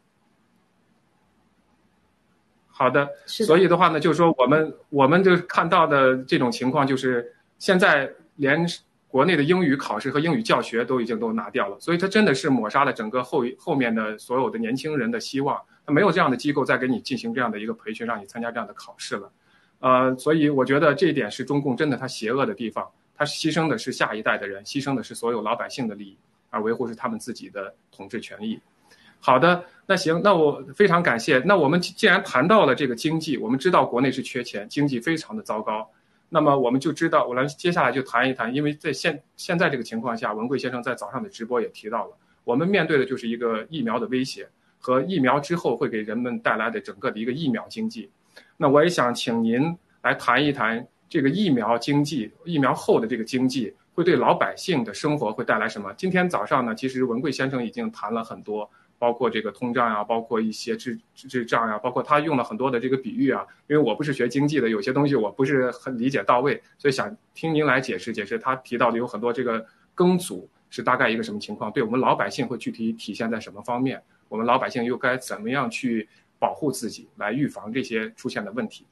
[2.68, 8.66] 好的，所以的话呢，就是说我们我们就看到的这种情况，就是现在连
[9.10, 15.60] 国内的英语考试和英语教学都已经都拿掉了，所以它真的是抹杀了整个后后面的所有的年轻人的希望。
[15.86, 19.32] 他没有这样的机构再给你进行这样的一个培训，让你参加这样的考试了。
[19.80, 22.88] 呃，所以我觉得这一点是中共真的他邪恶的地方，
[23.18, 26.18] 他牺牲的是下一代的人，牺牲的是所有老百姓的利益。
[26.51, 28.60] 而维护是他们自己的统治权益。
[29.20, 31.38] 好的，那行，那我非常感谢。
[31.45, 35.88] 那我们既然谈到了这个经济，我们知道国内是缺钱，经济非常的糟糕。
[36.30, 48.09] 那么我们就知道，我来接下来就谈一谈，因为在现现在这个情况下，文贵先生在早上的直播也提到了，我们面对的就是一个疫苗的威胁和疫苗之后会给人们带来的整个的一个疫苗经济。
[48.55, 53.73] 那我也想请您来谈一谈这个疫苗经济，疫苗后的这个经济。
[53.95, 55.93] 会对老百姓的生活会带来什么？
[55.97, 58.69] 今天早上呢，其实文贵先生已经谈了很多，
[58.99, 63.43] 包括这个通胀呀，包括一些滞滞胀呀，包括他用了很多的这个比喻啊。
[63.67, 68.37] 因为我不是学经济的，有些东西我不是很理解到位，所以想听您来解释解释。
[68.37, 71.71] 他提到的有很多这个耕组是大概一个什么情况？
[71.71, 74.03] 对我们老百姓会具体体现在什么方面？
[74.27, 78.85] 我们老百姓又该怎么样去保护自己，来预防这些出现的问题？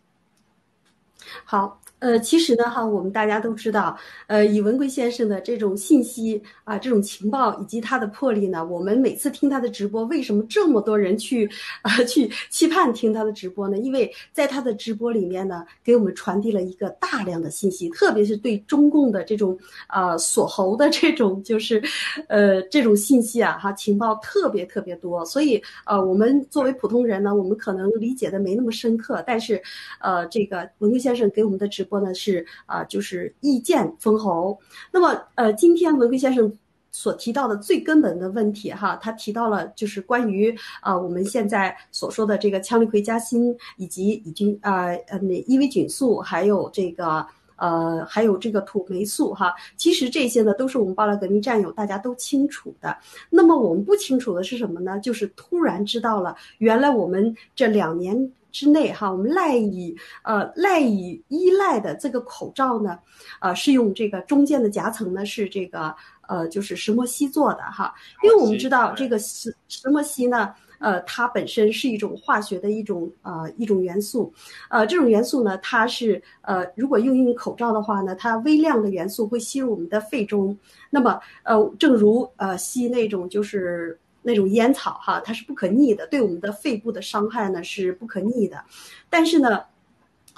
[1.43, 1.79] 好。
[1.99, 11.49] 呃，其实呢，哈，我们大家都知道，呃，以文贵先生的这种信息啊，这种情报以及他的魄力呢，我们每次听他的直播，为什么这么多人去
[11.81, 13.79] 啊去期盼听他的直播呢？
[13.79, 21.81] 因为在他的直播里面呢，给我们传递了一个大量的信息，特别是对中共的这种啊锁喉的这种就是，
[22.27, 29.59] 呃，这种信息啊，哈，情报特别特别多，所以呃，我们作为普通人呢，我们可能理解的没那么深刻，但是，
[29.99, 34.57] 呃，这个文贵先生给我们的直播呢是啊，就是意见封喉。
[34.91, 36.51] 那么呃，今天文贵先生
[36.91, 47.25] 所提到的最根本的问题哈，他提到了就是关于啊我们现在所说的这个羟氯喹加锌以及乙菌啊呃那伊维菌素，还有这个
[47.57, 49.53] 呃还有这个土霉素哈。
[49.75, 52.97] 其实这些呢都是我们巴拉革命战友大家都清楚的。
[53.29, 54.99] 那么我们不清楚的是什么呢？
[54.99, 58.31] 就是突然知道了，原来我们这两年。
[58.49, 62.97] 之内哈，我们赖以呃赖以依赖的这个口罩呢，
[63.39, 65.93] 呃是用这个中间的夹层呢是这个
[66.27, 67.93] 呃就是石墨烯做的哈，
[68.23, 74.33] 因为我们知道这个石石墨烯呢，呃它本身是一种化学的一种呃一种元素，
[74.69, 80.57] 呃这种元素呢它是呃如果用用口罩的话呢，它微量的元素会吸入我们的肺中，
[80.89, 83.97] 那么呃正如呃吸那种就是。
[84.23, 88.61] 那种烟草哈，它是不可逆的，对我们的肺部的伤害呢是不可逆的。
[89.09, 89.63] 但是呢，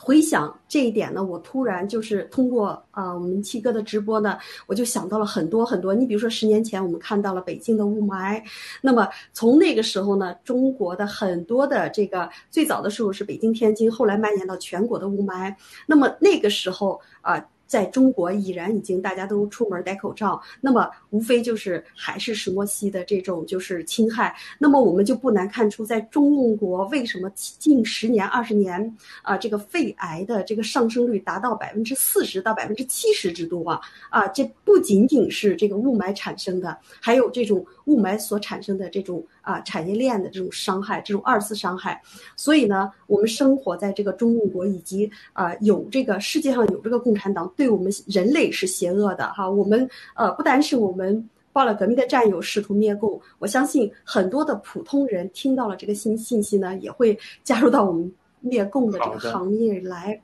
[0.02, 5.94] 回想这一点呢，我突然就是通过啊我们七哥的直播呢，我就想到了很多很多。
[5.94, 8.42] 你比如说十年前我们看到了北京的雾霾，
[8.82, 15.54] 那么从那个时候呢，中国的很多的这个最早的时候是北京、天津，后来蔓延到全国的雾霾。
[15.86, 17.46] 那么那个时候啊。
[17.70, 42.02] 在中国已然已经大家都出门戴口罩，那么无非就是还是石墨烯的这种就是侵害，那么我们就不难看出，在中国为什么近十年二十年啊这个肺癌的这个上升率达到百分之四十到百分之七十之多啊啊这不仅仅是这个雾霾产生的，还有这种雾霾所产生的这种啊产业链的这种伤害，这种二次伤害，
[42.36, 47.48] 所以呢，我们生活在这个中共国以及啊有这个世界上有这个共产党。
[47.60, 49.86] 对我们人类是邪恶的哈，我们
[50.16, 60.18] 呃不单是我们报了革命的战友试图灭共，我相信很多的普通人听到了这个新信息呢，也会 加入到我们灭共的这个行业来。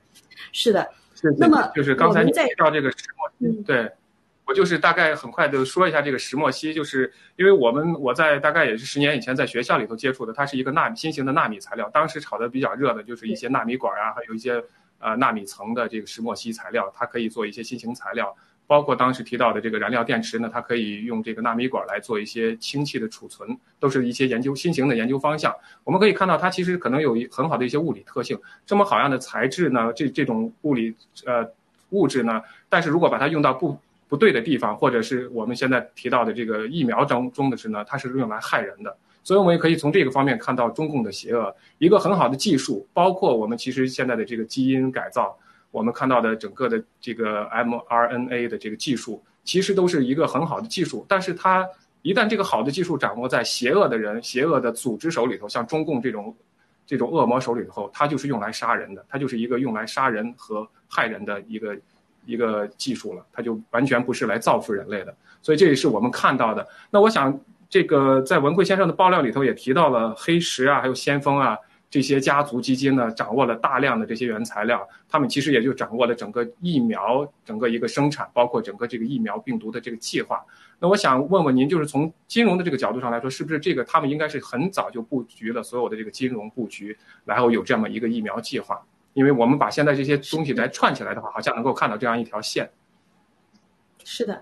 [0.53, 0.89] 是的，
[1.37, 3.91] 那么就是刚才你提到这个石墨烯，对
[4.47, 14.63] 我就是大概很快的说一下这个石墨烯，就是因为我们我在大概也是十年以前在学校里头接触的，它是一个纳米新型的纳米材料，当时炒的比较热的就是一些纳米管啊，还有一些。
[14.99, 18.35] 呃，纳米层的这个石墨烯材料，它可以做一些新型材料，
[18.65, 25.53] 包括当时提到的这个燃料电池呢，它可以用这个纳米管来做一些氢气的储存，都是一些研究新型的研究方向。
[25.83, 28.39] 我们可以看到，它其实可能有一很好的一些物理特性。
[28.65, 31.47] 这么好样的材质呢，这这种物理呃
[31.89, 33.77] 物质呢，但是如果把它用到不
[34.07, 38.97] 不对的地方，或者是我们现在提到的这个疫苗中中的是呢，它是用来害人的。
[39.25, 41.51] 所以，我们也可以从这个方面看到中共的邪恶。
[41.79, 45.35] 一个很好的技术，包括我们其实现在的这个基因改造，
[45.71, 51.03] 我们看到的整个的这个 mRNA 的这个技术，其实都是一个很好的技术。
[51.09, 51.67] 但是，它
[52.03, 56.31] 一旦这个好的技术掌握在邪恶的人、邪恶的组织手里头，像中共这种
[56.85, 61.75] 这种恶魔手里头，它就是用来杀人的，它就是一个用来杀人和害人的一个
[62.27, 65.15] 一个技术了，它就完全不是来造福人类的。
[65.41, 66.67] 所以，这也是我们看到的。
[66.91, 67.35] 那我想。
[67.69, 71.57] 这个在文贵先生的爆料里头也提到了黑石啊，还有先锋啊
[71.89, 80.43] 这些家族基金呢，掌握了大量的这些原材料，他们其实也就掌握了整个疫苗整个一个生产，包括整个这个疫苗病毒的这个计划。
[80.79, 88.81] 那我想问问您，就是从金融的这个角度上来说，是不是这个他们应该是很早就布局了所有的这个金融布局，然后有这么一个疫苗计划？
[89.13, 92.69] 因为我们把现在这些东西来串起来的话，好像能够看到这样一条线。
[94.05, 94.41] 是的。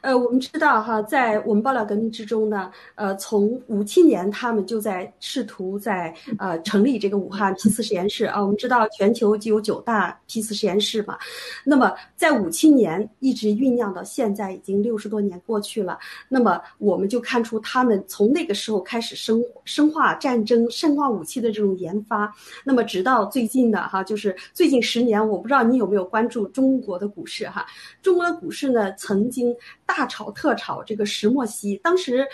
[0.00, 8.40] 呃，我们知道哈，在我们爆料革命之中呢，呃，从五七年他们就在试图在呃成立这个武汉批次实验室啊。
[8.40, 11.16] 我们知道全球就有九大批次实验室嘛，
[11.62, 15.98] 那么在五七年一直酝酿到现在，已经六十多年过去了。
[16.26, 22.34] 那么我们就看出他们从那个时候开始生生化战争、生化武器的这种研发，
[22.64, 27.64] 那么直到最近的哈，就是最近十年，我不知道你有没有关注中国的股市哈？
[28.00, 29.52] 中国的股市呢，曾经。
[29.94, 32.26] 大炒特炒这个石墨烯，当时，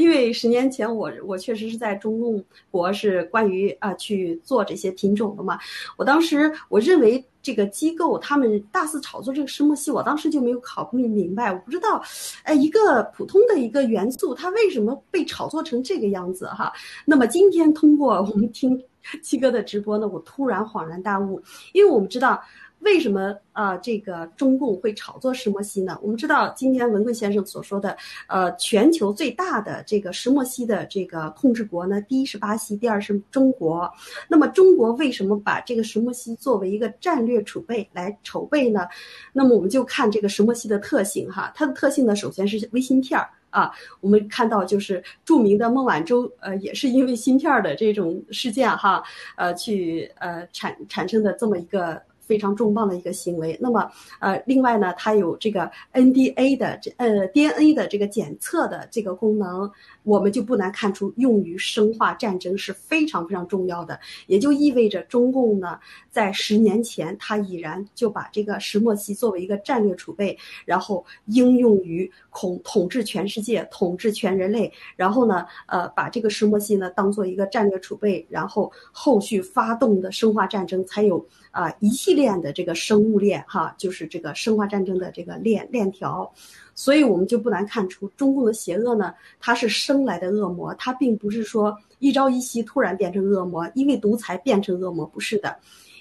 [0.00, 5.58] 因为十年前我我确实是在中共国是关于啊去做这些品种的嘛，
[5.98, 12.02] 我当时我认为这个机构他们大肆炒作这个石墨烯，我当时就没有考虑明白，我不知道，
[12.44, 16.72] 哎，一个普通的一个元素，它为什么被炒作成这个样子哈？
[17.04, 18.82] 那么今天通过我们听
[19.22, 21.42] 七哥的直播呢，我突然恍然大悟，
[21.74, 22.42] 因为我们知道。
[22.82, 25.96] 为什么啊这个中共会炒作石墨烯呢？
[26.02, 33.88] 我们知道今天文贵先生所说的，呃，全球最大的这个石墨烯的这个控制国呢，第一是巴西，第二是中国。
[34.28, 38.86] 那么中国为什么把这个石墨烯作为一个战略储备来筹备呢？
[39.32, 43.28] 那么我们就看这个石墨烯的特性哈，它的特性呢，首先是微芯片儿。
[43.50, 43.70] 啊，
[44.00, 49.02] 我们看到就是著名的孟晚舟，呃，也是因为芯片的这种事件哈，
[49.36, 52.02] 呃，去呃产产生的这么一个。
[52.22, 53.58] 非常重磅的一个行为。
[53.60, 59.70] 那么，呃，另外呢，它有这个 NDA 的这呃 DNA 的这个检测的这个功能，
[60.04, 63.98] 我们就不难看出，用于生化战争是非常非常重要的。
[64.28, 65.78] 也就意味着中共呢，
[66.10, 74.72] 在十年前，它已然就把这个石墨烯作为一个战略储备，然后应用于统统治全世界、统治全人类。
[74.96, 81.26] 然后呢，呃，把这个石墨烯呢当做一个战略储备，然后后续发动的生化战争才有。
[81.52, 86.32] 啊，一系列的这个生物链，哈，就是这个生化战争的这个链链条，
[86.74, 95.54] 所以我们就不难看出，中共的邪恶呢，它是生来的恶魔，它并不是说一朝一夕突然变成恶魔，因为独裁变成恶魔，不是的，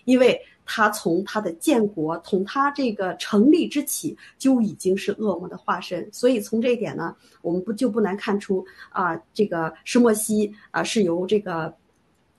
[0.06, 11.74] 因为它从它的建国，从它这个成立之起就已经是恶魔的化身，所以从这一点呢，我们不就不难看出啊，这个石墨烯啊是由这个。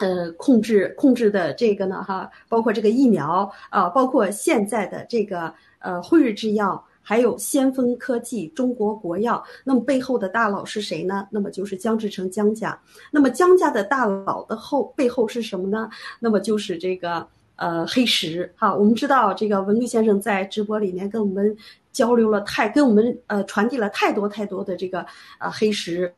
[0.03, 11.29] 呃，控制控制的这个呢，哈，包括这个疫苗啊，包括现在的这个呃辉瑞制药，还有先锋科技、中国国药，那么背后的大佬是谁呢？
[11.31, 12.77] 那么就是江志成江家。
[13.13, 15.89] 那么江家的大佬的后背后是什么呢？
[16.19, 17.25] 那么就是这个
[17.55, 18.75] 呃黑石哈。
[18.75, 21.57] 我们知道这个文律先生在直播里面跟我们
[21.93, 25.07] 交流了太，跟我们呃传递了太多太多的这个
[25.39, 26.13] 呃黑石，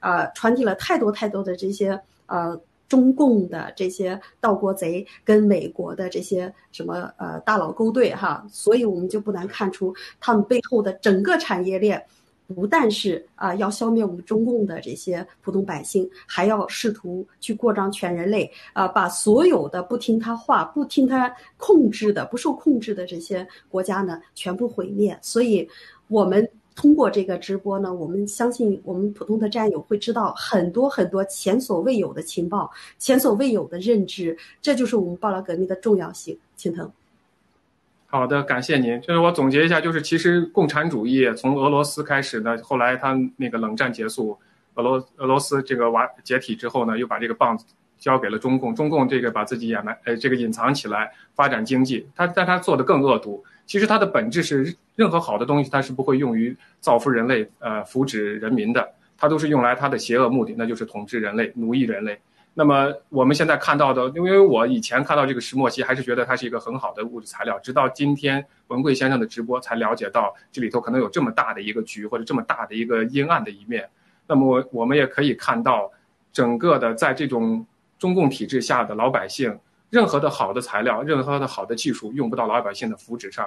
[0.00, 2.60] 呃传递了太多太多的这些呃。
[2.92, 12.04] 中共的这些盗国贼跟美国的这些什么呃大佬勾兑哈，所以我们就不难看出他们背后的整个产业链，
[12.54, 25.18] 不但是啊要消灭我们中共的这些普通百姓，还要试图去扩张全人类啊，把所有的不听他话、不听他控制的、不受控制的这些国家呢全部毁灭。
[25.22, 25.66] 所以，
[26.08, 26.46] 我们。
[26.74, 36.38] 通过这个直播呢，我们相信我们普通的战友会知道很多很多前所未有的情报，前所未有的认知，这就是我们报道革命的重要性。
[36.56, 36.90] 青藤，
[38.06, 39.00] 好的，感谢您。
[39.00, 44.38] 就是我总结一下，就是其实共产主义从俄罗斯开始呢，后来他那个冷战结束，
[44.74, 47.64] 俄罗俄罗斯这个瓦解体之后呢，又把这个棒子
[47.98, 53.44] 交给了中共，中共这个把自己掩埋，呃，这个隐藏起来发展经济，他但他做的更恶毒。
[53.66, 62.18] 其实它的本质是，任何好的东西它是不会用于造福人类、呃福祉人民的，它都是用来它的邪恶目的，那就是统治人类、奴役人类。
[62.54, 73.88] 那么我们现在看到的，因为我以前看到这个石墨烯，还是觉得它是一个很好的物质材料，直到今天文贵先生的直播才了解到这里头可能有这么大的一个局，或者这么大的一个阴暗的一面。
[74.26, 75.90] 那么我们也可以看到，
[76.30, 77.64] 整个的在这种
[77.98, 79.58] 中共体制下的老百姓。
[79.92, 83.46] 任何的好的材料，任何的好的技术，用不到老百姓的福祉上，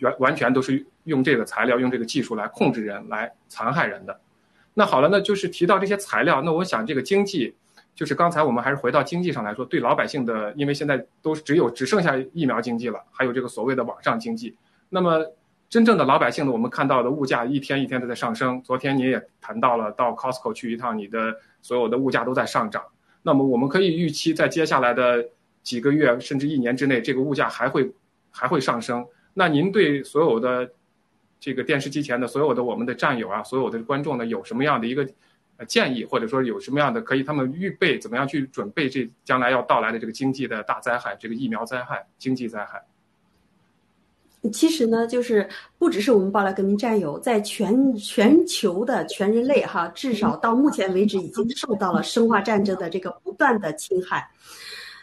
[0.00, 4.18] 完完全都是用这个材料、用这个技术来控制人、来残害人的。
[4.72, 7.54] 那好了，那就是提到这些材料，那我想这个经济，
[7.94, 14.56] 就是刚才我们还是回到经济上来说，对老百姓的，因为现在都只有只剩下疫苗经济了，还有这个所谓的网上经济。
[14.88, 15.30] 那么
[15.68, 18.62] 真正的老百姓呢，我们看到的物价一天一天的在上升。
[18.62, 22.82] 昨天您也谈到了，到 Costco 去一趟，你的所有的物价都在上涨。
[23.22, 25.26] 那么我们可以预期，在接下来的
[25.66, 27.92] 几个月甚至一年之内，这个物价还会
[28.30, 29.04] 还会上升。
[29.34, 30.70] 那您对所有的
[31.40, 35.04] 这个电视机前的所有的我们的战友啊，所有的观众呢，有什么样的一个
[35.66, 42.80] 建议，或者说有什么样的可以他们预备怎么样去准备这将来要到来的这个经济的大灾害，这个疫苗灾害、经济灾害？
[44.52, 45.48] 其实呢，就是
[45.78, 54.30] 不只是我们报来革命战友，在全全球的全人类哈，至少到目前为止已经受到了生化战争的这个不断的侵害。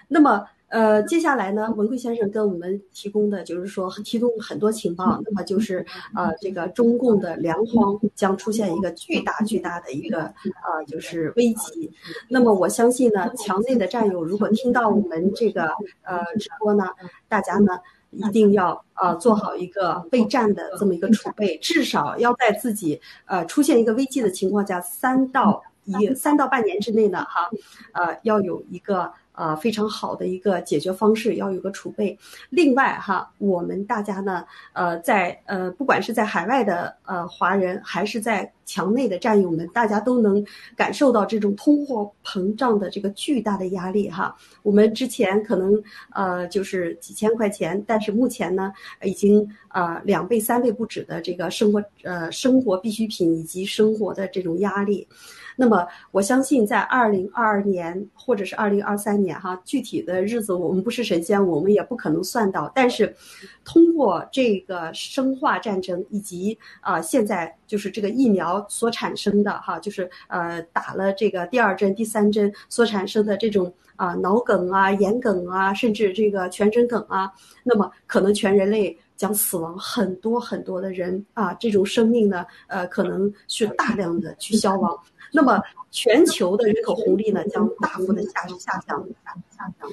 [0.07, 5.21] 那么，呃，接下来呢，文贵先生跟我们提供的就是说，提供很多情报。
[5.23, 5.85] 那么就是，
[6.15, 11.91] 呃，这个中共的粮荒将出现一个巨大巨大的一个，呃，就是危机。
[12.27, 15.65] 那么我相信呢，墙内的战友如果听到我们这个
[16.03, 16.85] 呃直播呢，
[17.27, 17.77] 大家呢
[18.09, 27.49] 一定要呃做好一个备战的这么一个储备，至少要在自己呃出现一个危机的情况下，三到一三到半年之内呢，哈，
[27.91, 29.11] 呃，要有一个。
[29.33, 32.17] 啊，非常好的一个解决方式，要有个储备。
[32.49, 44.35] 另外哈，我们大家呢，呃，在呃，不管是在海外的呃华人，还是在墙内的战友们，大家都能感受到这种通货膨胀的这个巨大的压力哈。
[44.61, 45.81] 我们之前可能
[46.13, 48.71] 呃就是几千块钱，但是目前呢
[49.01, 55.07] 已经呃两倍三倍不止的这个生活呃生活必需品以及生活的这种压力。
[55.55, 62.71] 那么我相信，在二零二二年或者是二零二三年，哈，具体的日子我们不是神仙，我们也不可能算到。
[62.73, 63.15] 但是，
[63.63, 77.31] 通过这个生化战争以及啊，现在就是这个疫苗所产生的哈，就是呃打了这个第二针、第三针所产生的这种啊脑梗啊、眼梗啊，甚至这个全身梗啊，
[77.63, 84.97] 那么可能全人类将死亡很多很多的人啊，这种生命呢，呃，可能是大量的去消亡。
[85.35, 85.59] 那么
[85.89, 89.03] 全球的人口红利呢，将大幅的下下降。
[89.49, 89.89] 下降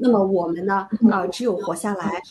[0.00, 2.22] 那么我们呢，啊，只有活下来，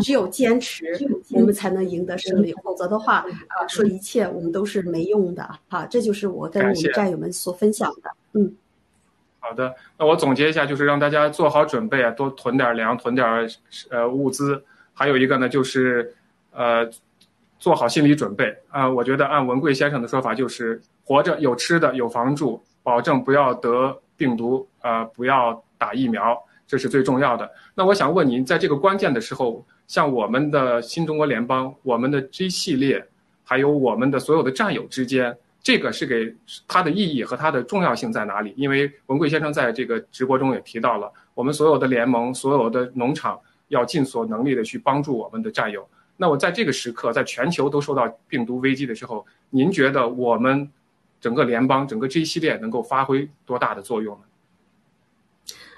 [0.00, 0.96] 只有坚持，
[1.32, 2.54] 我们才能赢得胜利。
[2.62, 3.16] 否则的话，
[3.48, 5.42] 啊，说一切我们都是没用的。
[5.68, 8.10] 啊，这就是我跟我们战友们所分享的。
[8.34, 8.54] 嗯，
[9.40, 13.26] 好的，那我总结一下，就是让大家做好准备啊，多囤点粮，囤点
[13.90, 14.62] 呃物资。
[14.94, 16.14] 还有一个呢，就是
[16.52, 16.88] 呃，
[17.58, 18.88] 做好心理准备啊。
[18.88, 20.80] 我觉得按文贵先生的说法，就是。
[21.08, 27.50] 活着有吃的有房住，保证不要得病毒，呃，不要打疫苗，这是最重要的。
[27.74, 33.02] 那我想问您，在这个关键的时候，像我们的新中国联邦、我们的 G 系列，
[33.42, 36.30] 还有我们的所有的战友之间，这个是给
[36.66, 38.52] 它的意义和它的重要性在哪里？
[38.54, 45.88] 因为文贵先生在这个直播中也提到了，我们所有的联盟、所有的农场要尽所能力的去帮助我们的战友。
[46.18, 50.70] 那我在这个时刻，在全球都受到病毒危机的时候，您觉得我们？
[51.20, 54.22] 整个联邦，整个这一系列能够发挥多大的作用呢？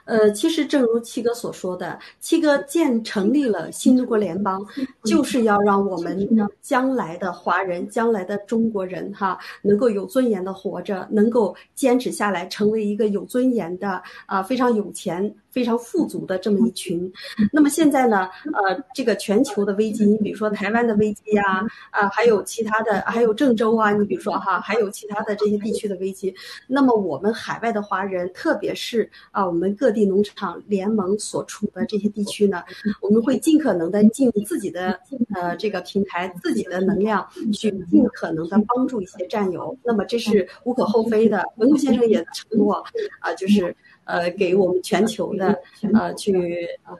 [0.06, 4.60] 呃，其实正如七哥所说的，七哥建成立了新中国联邦，
[5.04, 6.28] 就是要让我们
[6.60, 15.32] 将来的华人、将来的中国人哈，能够有尊严的活着，能够坚持下来，成为一个有尊严的啊，非常有钱。
[15.50, 17.12] 非常富足的这么一群，
[17.52, 18.28] 那么现在呢？
[18.52, 26.34] 呃，这个全球的危机，你比如说台湾的危机呀，啊，还有其他的，还有郑州啊，你比如说哈，还有其他的这些地区的危机。
[26.68, 32.62] 那么我们海外的华人，特别是啊，我们各地农场联盟所处的这些地区呢，
[33.00, 34.98] 我们会尽可能的尽自己的
[35.34, 39.76] 呃这个平台、自己的能量，去尽可能的帮助一些战友。
[39.84, 41.44] 那么这是无可厚非的。
[41.56, 42.74] 文谷先生也承诺
[43.20, 43.74] 啊，就是。
[44.04, 45.56] 呃，给我们全球的
[45.94, 46.96] 呃去呃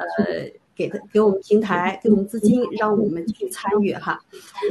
[0.77, 4.19] 给他给我们平台，给我们资金，让我们去参与哈。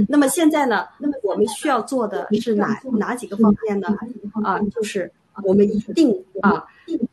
[0.08, 3.96] 那么现在呢，那么我们需要做的是哪哪几个方面呢？
[4.44, 5.12] 啊，就是
[5.44, 6.12] 我们一定
[6.42, 6.66] 啊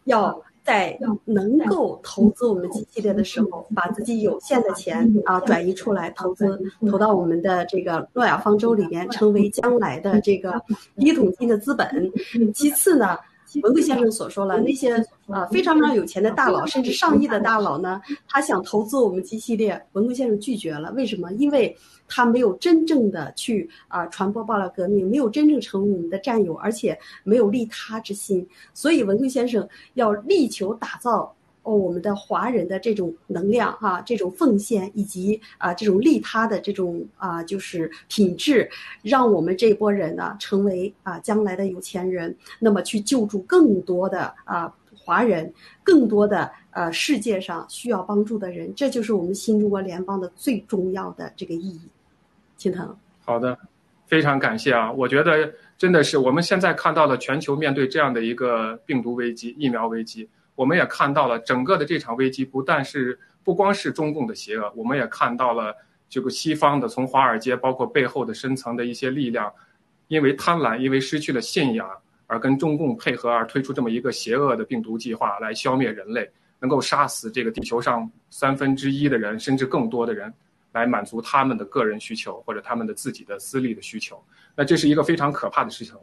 [0.05, 6.59] 要在能够投资我们系列的时候，把自己有限的钱啊转移出来投资，
[6.89, 10.63] 投到我们的这个诺亚方舟里面，成为将来的这个
[10.97, 12.13] 第一桶金的资本。
[12.55, 13.19] 其次呢。
[13.63, 14.95] 文贵先生所说了，那些
[15.29, 20.91] 啊非常非常有钱的大佬，甚至上亿的大佬呢，他想投资我们 G 系列，文贵先生拒绝了。
[20.93, 21.33] 为什么？
[21.35, 21.77] 因为
[22.09, 28.47] 他没有真正的去啊传播爆料革命，没有真正成为我们的战友，而且没有利他之心。
[28.73, 31.36] 所以文贵先生要力求打造。
[31.67, 38.71] 哦，我们的华人的这种能量哈，这种奉献以及啊这种利他的这种啊就是品质，
[39.03, 45.53] 让我们这波人呢成为啊将来的有钱人，那么去救助更多的啊华人，
[45.83, 51.81] 更多的呃世界上需要帮助的人，这就是我们新中国联邦的最重要的这个意义。
[52.57, 53.59] 青藤，好的，
[54.07, 54.93] 非常感谢啊！
[54.93, 60.29] 我觉得真的是我们现在看到了全球面对这样的一个病毒危机、疫苗危机。
[60.57, 65.73] 我们也看到了整个的这场危机，不但是不光是中共的邪恶，我们也看到了
[66.09, 69.53] 这个西方的，从华尔街包括背后的深层的一些力量，
[70.09, 71.89] 因为贪婪，因为失去了信仰，
[72.27, 76.29] 而跟中共配合而推出这么一个邪恶的病毒计划来消灭人类，
[76.59, 80.33] 能够杀死这个地球上三分之一的人，甚至更多的人，
[80.73, 84.21] 来满足他们的个人需求或者他们的自己的私利的需求。
[84.57, 85.95] 那这是一个非常可怕的事情。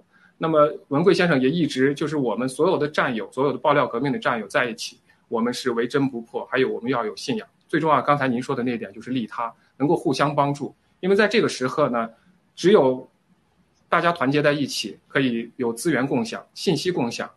[0.44, 6.46] 那么文贵先生也一直就是我们所有的战友，所有的爆料革命的战友在一起，我们是为真不破。
[6.52, 8.02] 还有我们要有信仰，最重要。
[8.02, 10.76] 刚才您说的那点就是利他，能够互相帮助。
[11.00, 12.10] 因为在这个时刻呢，
[12.58, 13.10] 只有
[13.88, 17.32] 大家团结在一起，可以有资源共享、信息共享，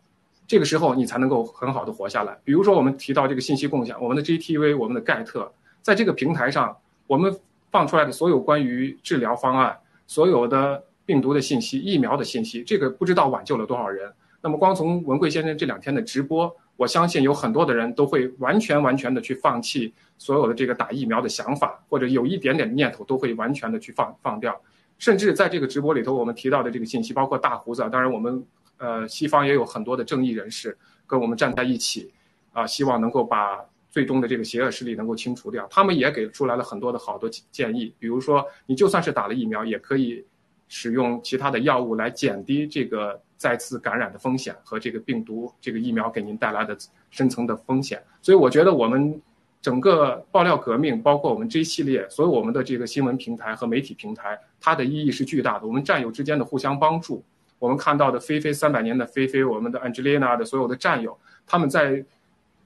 [0.48, 2.36] 这个时候你才能够很好的活下来。
[2.42, 5.48] 比如说我们提到这个信息共享，我们的 GTV、我们的盖特，
[5.80, 6.76] 在这个平台上，
[7.06, 7.32] 我们
[7.70, 9.78] 放出来的所有关于治疗方案，
[10.08, 10.82] 所有的。
[11.06, 14.12] 病毒的信息、疫苗的信息，这个不知道挽救了多少人。
[14.42, 24.60] 那么，光从文贵先生这两天的直播，我相信有很多的人都会完全完全的去放弃所有的这个打疫苗的想法，或者有一点点念头都会完全的去放放掉。
[24.98, 28.44] 甚至在这个直播里头，我们提到的这个信息，包括大胡子，当然我们
[28.78, 30.76] 呃西方也有很多的正义人士
[31.06, 32.12] 跟我们站在一起，
[32.52, 35.66] 啊，希望能够把最终的这个邪恶势力能够清除掉。
[35.70, 40.24] 他们也给出来了很多的好多建议，比如说你就算是打了疫苗，也可以
[40.68, 46.76] 使用其他的药物来减低这个再次感染的风险和这个病毒这个疫苗给您带来的
[47.10, 48.02] 深层的风险。
[48.22, 49.20] 所以我觉得我们。
[49.62, 55.66] 整个爆料革命，包括我们这一系列所有我们的这个新闻平台和媒体平台，它的意义是巨大的。
[55.66, 57.24] 我们战友之间的互相帮助，
[57.58, 62.04] 我们看到的菲菲三百年的菲菲，我们的 Angelina 的所有的战友，他们在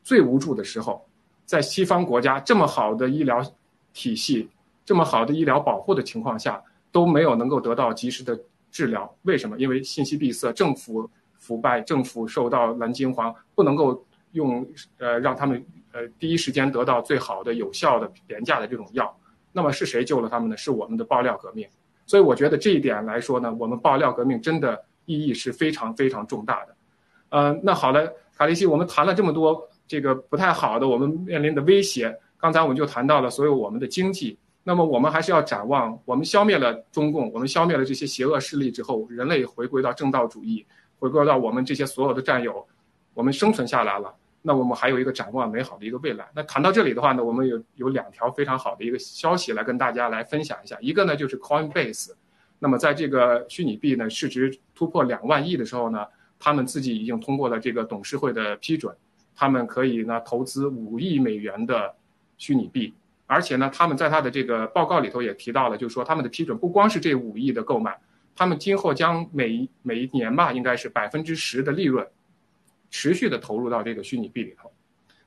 [0.02, 1.06] 最无助的时候，
[1.46, 3.42] 在西方国家这么好的医疗
[3.94, 4.50] 体系、
[4.84, 6.62] 这么好的医疗保护的情况下，
[6.92, 8.38] 都没有能够得到及时的
[8.70, 9.12] 治疗。
[9.22, 9.58] 为什么？
[9.58, 14.66] 因为信息闭塞，政府腐败，政府受到蓝金黄，不能够用
[14.98, 15.64] 呃让他们。
[15.92, 19.12] 呃，第一时间得到最好的、有效的、廉价的这种药，
[19.50, 20.56] 那么是谁救了他们呢？
[20.56, 21.66] 是我们的爆料革命。
[22.06, 26.76] 所以我觉得这一点来说呢，我们爆料革命真的意义是非常非常重大的。
[27.30, 32.16] 呃，那好了，卡利西，我们谈了这么多这个不太好的，我们面临的威胁。
[32.38, 40.66] 刚才我们就谈到了所有我们的经济，那么我们还是要展望，我们消灭了中共，我们消灭了这些邪恶势力之后，人类回归到正道主义，
[40.98, 42.66] 回归到我们这些所有的战友，
[43.14, 44.14] 我们生存下来了。
[44.42, 46.26] 那我们还有一个展望美好的一个未来。
[46.34, 50.78] 那谈到这里的话呢，我们有有两条非常好的一个消息来跟大家来分享一下。
[50.80, 52.12] 一个呢就是 Coinbase，
[52.58, 56.06] 那么在这个虚拟币呢市值突破两万亿的时候呢，
[56.38, 58.94] 他们自己已经通过了这个董事会的批准，
[59.34, 61.94] 他们可以呢投资五亿美元的
[62.38, 62.94] 虚拟币，
[63.30, 67.96] 而且呢他们在他的这个报告里头也提到了，就是说他们的批准不光是这五亿的购买，
[68.34, 72.04] 他们今后将每每一年吧，应该是百分之十的利润。
[72.92, 74.68] 持续的投入到这个虚拟币里头，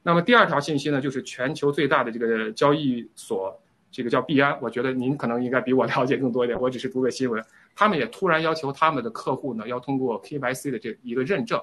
[0.04, 3.58] 那么第二条信息呢，就是全球最大的这个交易所，
[3.90, 7.42] 这个叫币安，我觉得您可能应该比我了解更多一点，我只是读个新闻，
[7.74, 11.58] 他们也突然要求他们的客户呢要通过 KYC 的这一个认证。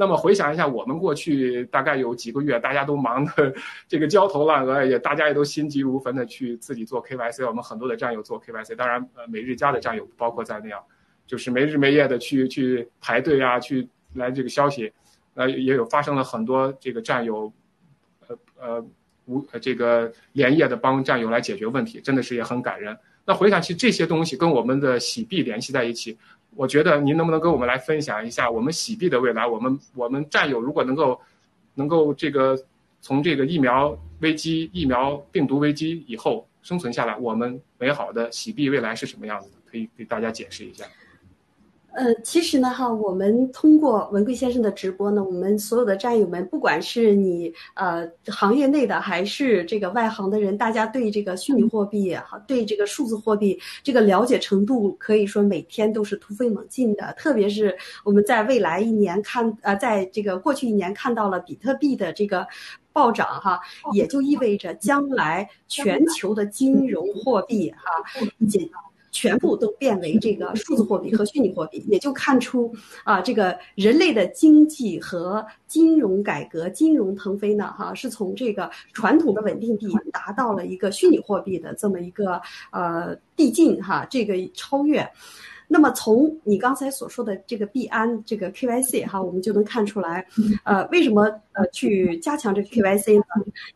[0.00, 3.54] 那么回想一下，我们过去大概有几个月，大家都忙的
[3.86, 10.80] 这个焦头烂额，也大家也都心急如焚的去自己做 KYC，我们很多的战友做 KYC，当然呃每日家的战友包括在内啊，
[11.26, 14.90] 就是没日没夜的去去排队啊，去来这个消息。
[15.34, 17.52] 呃，也有发生了很多这个战友，
[18.26, 18.86] 呃呃
[19.26, 22.96] 无这个连夜的帮战友来解决问题，真的是也很感人。
[23.30, 26.18] 那回想起这些东西跟我们的洗币联系在一起，
[26.56, 29.46] 我觉得您能不能跟我们来分享一下我们洗币的未来？
[29.46, 31.20] 我们我们战友如果能够
[31.76, 32.60] 能够这个
[33.00, 39.56] 从这个疫苗危机、疫苗病毒危机以后生存下来，我们美好的洗币未来是什么样子的？
[39.70, 40.84] 可以给大家解释一下。
[41.92, 57.12] 呃，其实呢，哈，我们通过文贵先生的直播呢，我们所有的战友们，不管是你呃行业内的还是这个外行的人，大家对这个虚拟货币哈，对这个数字货币这个了解程度，可以说每天都是突飞猛进的。
[57.18, 62.46] 特别是我们在未来一年看，呃，在这个过去一年看到了比特币的这个
[62.92, 63.60] 暴涨哈，
[63.92, 68.70] 也就意味着将来全球的金融货币哈，也。
[69.10, 72.72] 全部都变为这个数字货币和虚拟货币，也就看出
[73.04, 82.40] 啊，这个人类的经济和金融改革、金融腾飞呢，哈，是从这个传统的稳定币达到了一个虚拟货币的这么一个
[82.70, 85.08] 呃递进哈，这个超越。
[85.72, 90.26] 那么从你刚才所说的这个币安这个 KYC 哈，我们就能看出来，
[90.64, 93.24] 呃，为什么呃去加强这个 KYC 呢？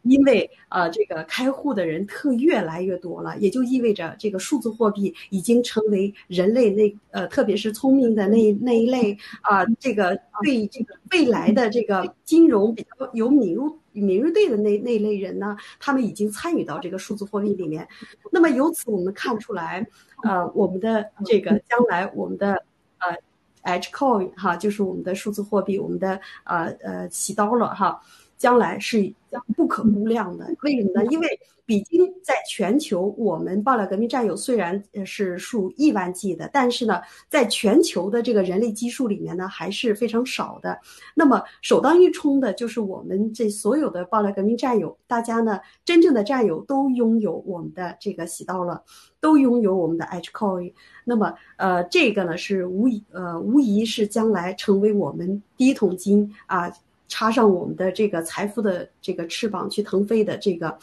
[0.03, 17.87] 因为呃这个开户的人特越来越多了，也就意味着这个数字货币已经成为人类那呃特别是聪明的那那一类啊，这个对这个未来的这个金融比较有敏锐敏锐度的那那类人呢，他们已经参与到这个数字货币里面。
[18.33, 19.87] 那么由此我们看出来。
[20.25, 22.65] 呃，我们的这个将来，我们的
[22.99, 23.15] 呃
[23.63, 28.01] ，H coin 哈，就是我们的数字货币，我们的呃呃起刀了哈，
[28.45, 29.11] 将来是
[29.57, 30.45] 不可估量的。
[30.65, 31.07] 为什么呢？
[31.11, 40.79] 因为比金在全球，我们爆料革命战友虽然是数亿万计的，但是呢，在全球的这个人类基数里面呢，还是非常少的。
[41.15, 48.85] 那么首当一冲的就是我们这所有的爆料革命战友，大家呢，真正的战友都拥有我们的这个喜到了，
[49.23, 50.75] 都拥有我们的 H coin。
[51.07, 56.71] 那么，呃，这个呢是无疑，呃，无疑是将来成为我们第一桶金啊。
[57.09, 60.77] 插上我们的这个财富的这个翅膀去腾飞的这个，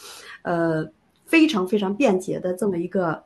[0.44, 0.88] 呃，
[1.26, 3.24] 非常非常便捷的这么一个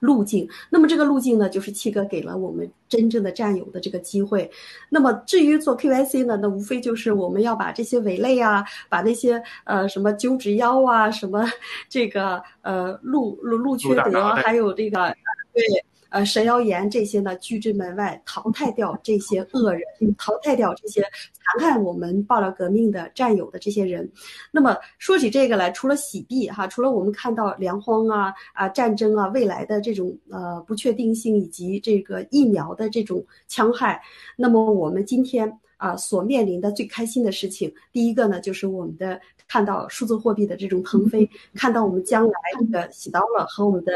[0.00, 0.48] 路径。
[0.70, 4.50] 那么这个路径呢，就是七哥给了我们真正的战友的这个机会。
[4.90, 11.44] 那么至于做 KYC 呢，那无非就是我们要把这些伪类啊，把那些呃什么九指妖啊，什么
[11.88, 15.14] 这个呃陆陆陆缺德，还有这个
[15.52, 15.62] 对。
[16.10, 19.82] 呃神妖言这些呢拒之门外，淘汰掉这些恶人，
[20.18, 24.10] 淘汰掉这些残害我们爆料革命的战友的这些人。
[24.50, 34.00] 那么说起这个来，除了洗币哈，除了我们看到粮荒啊啊战争啊未来的这种呃不确定性以及这个疫苗的这种戕害，
[34.36, 35.58] 那么我们今天。
[35.78, 43.92] 啊，所面临的最开心的事情，第一个呢，就是我们的看到数字货币的这种腾飞，看到我们将来这个洗刀了和我们的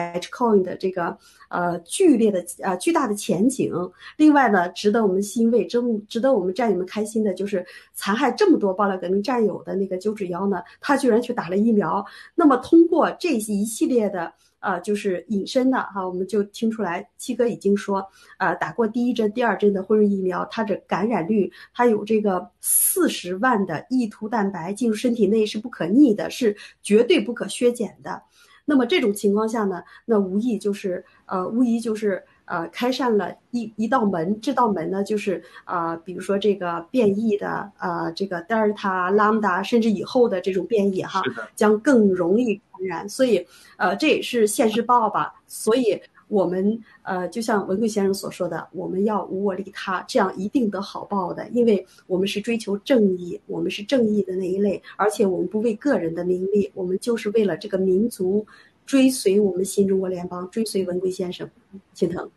[0.00, 1.16] H coin 的这个
[1.48, 3.72] 呃剧烈的呃巨大的前景。
[4.16, 5.78] 另外呢，值得我们欣慰、值
[6.08, 7.64] 值得我们战友们开心的就是
[7.94, 12.04] 残害这么多爆料革命战友的那个九指妖呢，他居然去打了疫苗。
[12.34, 14.32] 那么通过这一系列的。
[14.64, 18.02] 呃，就是隐身的哈，我们就听出来，七哥已经说，
[18.38, 28.22] 呃，打过第一针、第二针的辉瑞疫苗，它的感染率，它有这个四十万的异突蛋白进入身体内是不可逆的，是绝对不可削减的。
[28.64, 32.22] 那么这种情况下呢，那无疑就是，呃，无疑就是。
[32.46, 41.22] 呃，开扇了一一道门，这道门呢，就是啊，比如说这个变异的，呃，这个德尔塔、拉姆达，甚至以后的这种变异哈，
[41.56, 43.08] 将更容易传染。
[43.08, 43.46] 所以，
[43.78, 45.32] 呃，这也是现世报吧。
[45.46, 45.98] 所以，
[46.28, 58.46] 我们呃，就像文贵先生所说的，我们要无我利他，这样一定得好报的，因为我们是追求正义，我们是正义的那一类，而且我们不为个人的名利，我们就是为了这个民族。
[58.86, 61.48] 追随我们新中国联邦，追随文贵先生，
[61.94, 62.30] 心疼。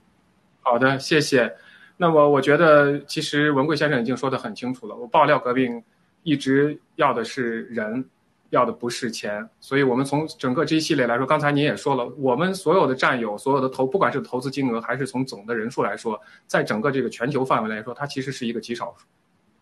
[0.62, 1.54] 好的，谢谢。
[1.98, 4.96] 那么我觉得，其实文贵先生已经说的很清楚了。
[4.96, 5.84] 我爆料革命
[6.24, 8.06] 一直要的是人，
[8.50, 9.48] 要的不是钱。
[9.60, 19.06] 所以，我们从整个这一系列来说，刚才您也说了，我们所有的战友，所有的投，不管是投资金额，还是从总的人数来说，在整个这个全球范围来说，它其实是一个极少数，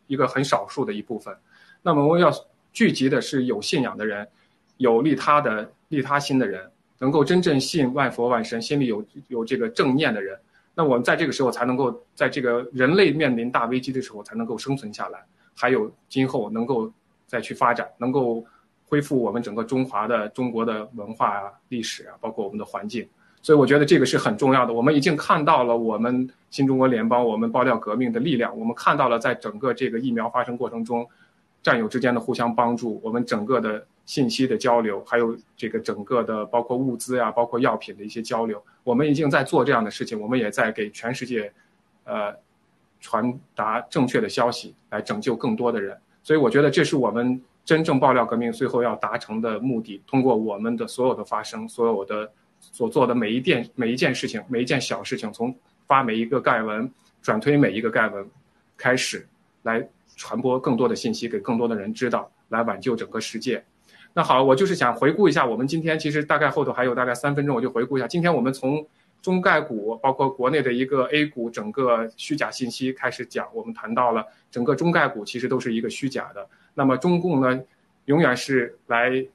[0.08, 1.36] 一个很少数的一部分。
[1.82, 2.32] 那么，我们要
[2.74, 4.28] 聚集的是有信仰的人，
[4.78, 6.72] 有利他的利他心的人。
[6.98, 10.40] 能够真正信万佛万神，心里有有这个正念的人，
[10.74, 15.20] 那我们在这个时候才能够在这个人类面临大危机的时候才能够生存下来，
[15.54, 16.90] 还有今后能够
[17.28, 18.44] 再去发展，能够
[18.88, 23.08] 恢复我们整个中华的中国的文化啊、历史啊，包括我们的环境。
[23.42, 24.74] 所以我觉得这个是很重要的。
[24.74, 31.08] 我们已经看到了我们新中国联邦、我们爆料革命的力量，我们看到了在整个这个疫苗发生过程中，
[31.62, 33.86] 战友之间的互相帮助，我们整个的。
[34.06, 41.52] 信息的交流，还有这个整个的包括物资呀，包括药品的一些交流，我们已经在做这样的事情，我们也在给全世界，
[42.04, 42.32] 呃，
[43.02, 45.98] 传达正确的消息，来拯救更多的人。
[46.22, 50.02] 所以我觉得这是我们真正爆料革命最后要达成的目的。
[50.08, 55.54] 通过我们的所有的发声，所有的所做的每一件每一件事情，每一件小事情，从
[55.88, 56.90] 发每一个盖文，
[57.22, 58.26] 转推每一个盖文，
[58.78, 59.28] 开始，
[59.64, 59.86] 来
[60.16, 63.64] 传播更多的信息给更多的人知道，来挽救整个世界。
[64.14, 68.08] 那好，我就是想回顾一下，我们今天其实大概后头还有大概三分钟，我就回顾一下。
[68.08, 68.88] 今天我们从
[69.22, 76.48] 中概股，包括国内的一个 A 股，整个虚假信息开始讲，我们谈到了整个中概股其实都是一个虚假的。
[76.76, 77.60] 那么中共呢，
[78.06, 79.26] 永远是来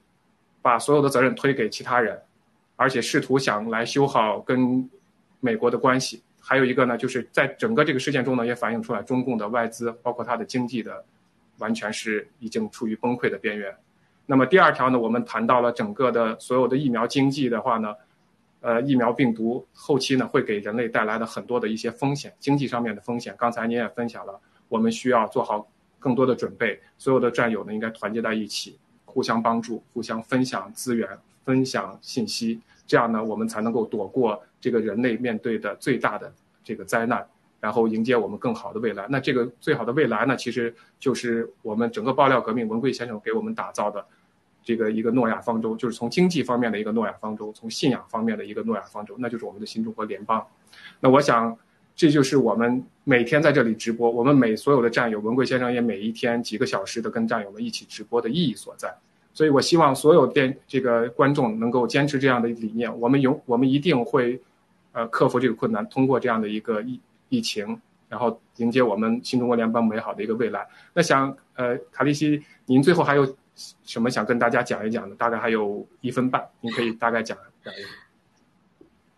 [0.61, 2.17] 把所有的责任推给其他人，
[2.75, 4.89] 而且试图想来修好跟
[5.39, 6.23] 美国的关系。
[6.39, 11.03] 还有一个呢，就是在整个这个事件中呢，也反映出来中共的外资，包括它的经济的，
[11.57, 13.75] 完全是已经处于崩溃的边缘。
[14.25, 17.95] 那么第二条呢，我们谈到了整个的所有的疫苗经济的话呢，
[18.61, 23.35] 呃，疫苗病毒后期呢会给人类带来的很多的一些风险，经济上面的风险。
[23.37, 24.39] 刚才您也分享了，
[24.69, 25.67] 我们需要做好
[26.01, 31.07] 更多的准备，所有的战友呢应该团结在一起，互相帮助，互相分享资源，
[31.45, 37.25] 分享信息，这样呢我们才能够躲过这个人类面对的最大的这个灾难。
[37.61, 39.05] 然后迎接我们更好的未来。
[39.07, 44.03] 那这个最好的未来呢，其实就是我们整个爆料革命文贵先生给我们打造的
[44.63, 50.43] 这个一个诺亚方舟，就是从经济方面的一个诺亚方舟，从信仰方面的一个诺亚方舟，那就是我们的新中国联邦。
[50.99, 51.55] 那我想，
[51.95, 58.93] 这就是我们每天在这里直播，我们每所有的战友，文贵先生也每一天几个小时的跟战友们一起直播的意义所在。
[59.33, 64.41] 所以我希望所有电这个观众能够坚持这样的理念，我们永我们一定会
[64.91, 66.99] 呃克服这个困难，通过这样的一个疫。
[67.33, 67.79] 疫情，
[68.09, 70.67] 然后迎接我们新中国联邦美好的一个未来。
[70.93, 73.37] 那想，呃，卡利西，您最后还有
[73.85, 75.15] 什么想跟大家讲一讲的？
[75.15, 77.87] 大概还有一分半，您可以大概讲讲一下。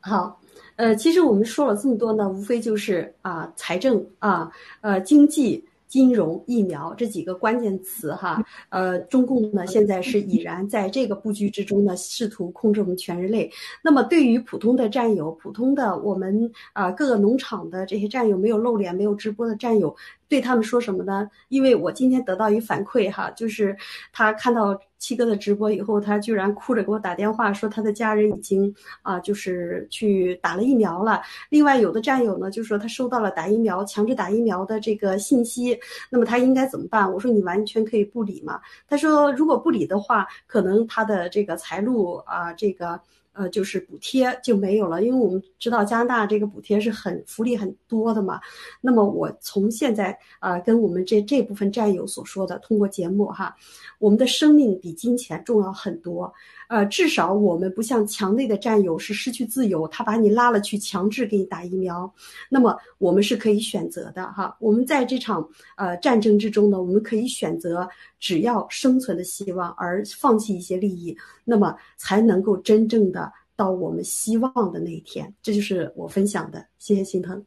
[0.02, 0.40] 好，
[0.76, 4.52] 呃，其实我们说了这么多呢，无非就是啊，财政啊，
[4.82, 5.64] 呃，经济。
[5.86, 13.48] 金融、疫苗这几个关键词哈，呃，中共呢现在是已然在这个布局之中呢，试图控制我们全人类。
[13.84, 19.96] 那么对于普通的战友、普通的我们啊各个农场的这些战友，没有露脸、没有直播的战友，
[20.28, 21.30] 对他们说什么呢？
[21.50, 23.78] 因为我今天得到一反馈哈，就是
[24.12, 24.76] 他看到。
[25.04, 31.22] 七哥的直播以后，他居然哭着给我打电话说他的家人已经啊，就是去打了疫苗了。
[31.50, 35.78] 另外，有的战友呢就说他收到了打疫苗、强制打疫苗的这个信息，
[36.10, 37.12] 那么他应该怎么办？
[37.12, 38.62] 我说你完全可以不理嘛。
[38.88, 42.98] 他说如果不理的话，可能他的这个财路啊，这个。
[43.34, 48.40] 呃，就是补贴就没有了，因为我们知道加拿大这个补贴是很福利很多的嘛。
[48.80, 53.56] 那么我从现在啊，跟我们这这部分战友所说的，通过节目哈，
[54.00, 56.34] 我们的生命比金钱重要很多。
[56.74, 62.12] 呃，至少我们不像墙内的战友是失去自由，他把你拉了去强制给你打疫苗。
[62.50, 64.58] 那么我们是可以选择的哈。
[64.60, 65.48] 我们在这场
[65.78, 67.88] 呃战争之中呢，我们可以选择
[68.20, 71.16] 只要生存的希望，而放弃一些利益，
[71.46, 75.32] 那么才能够真正的到我们希望的那一天。
[75.44, 77.46] 这就是我分享的，谢谢心疼。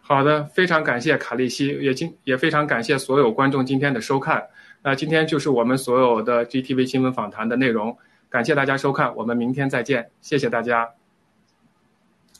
[0.00, 4.42] 好的，非常感谢卡利西，也今也非常感谢所有观众今天的收看。
[4.88, 7.98] 那今天就是我们所有的 GTV 新闻访谈的内容，
[8.30, 10.94] 感谢大家收看，我们明天再见，谢谢大家，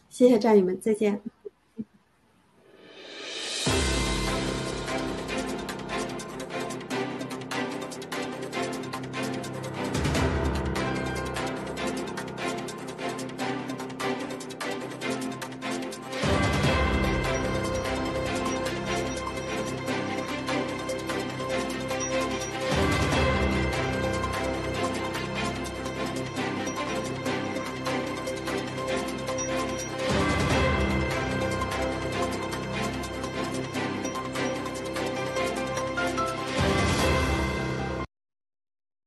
[0.09, 1.21] 谢谢战友们，再见。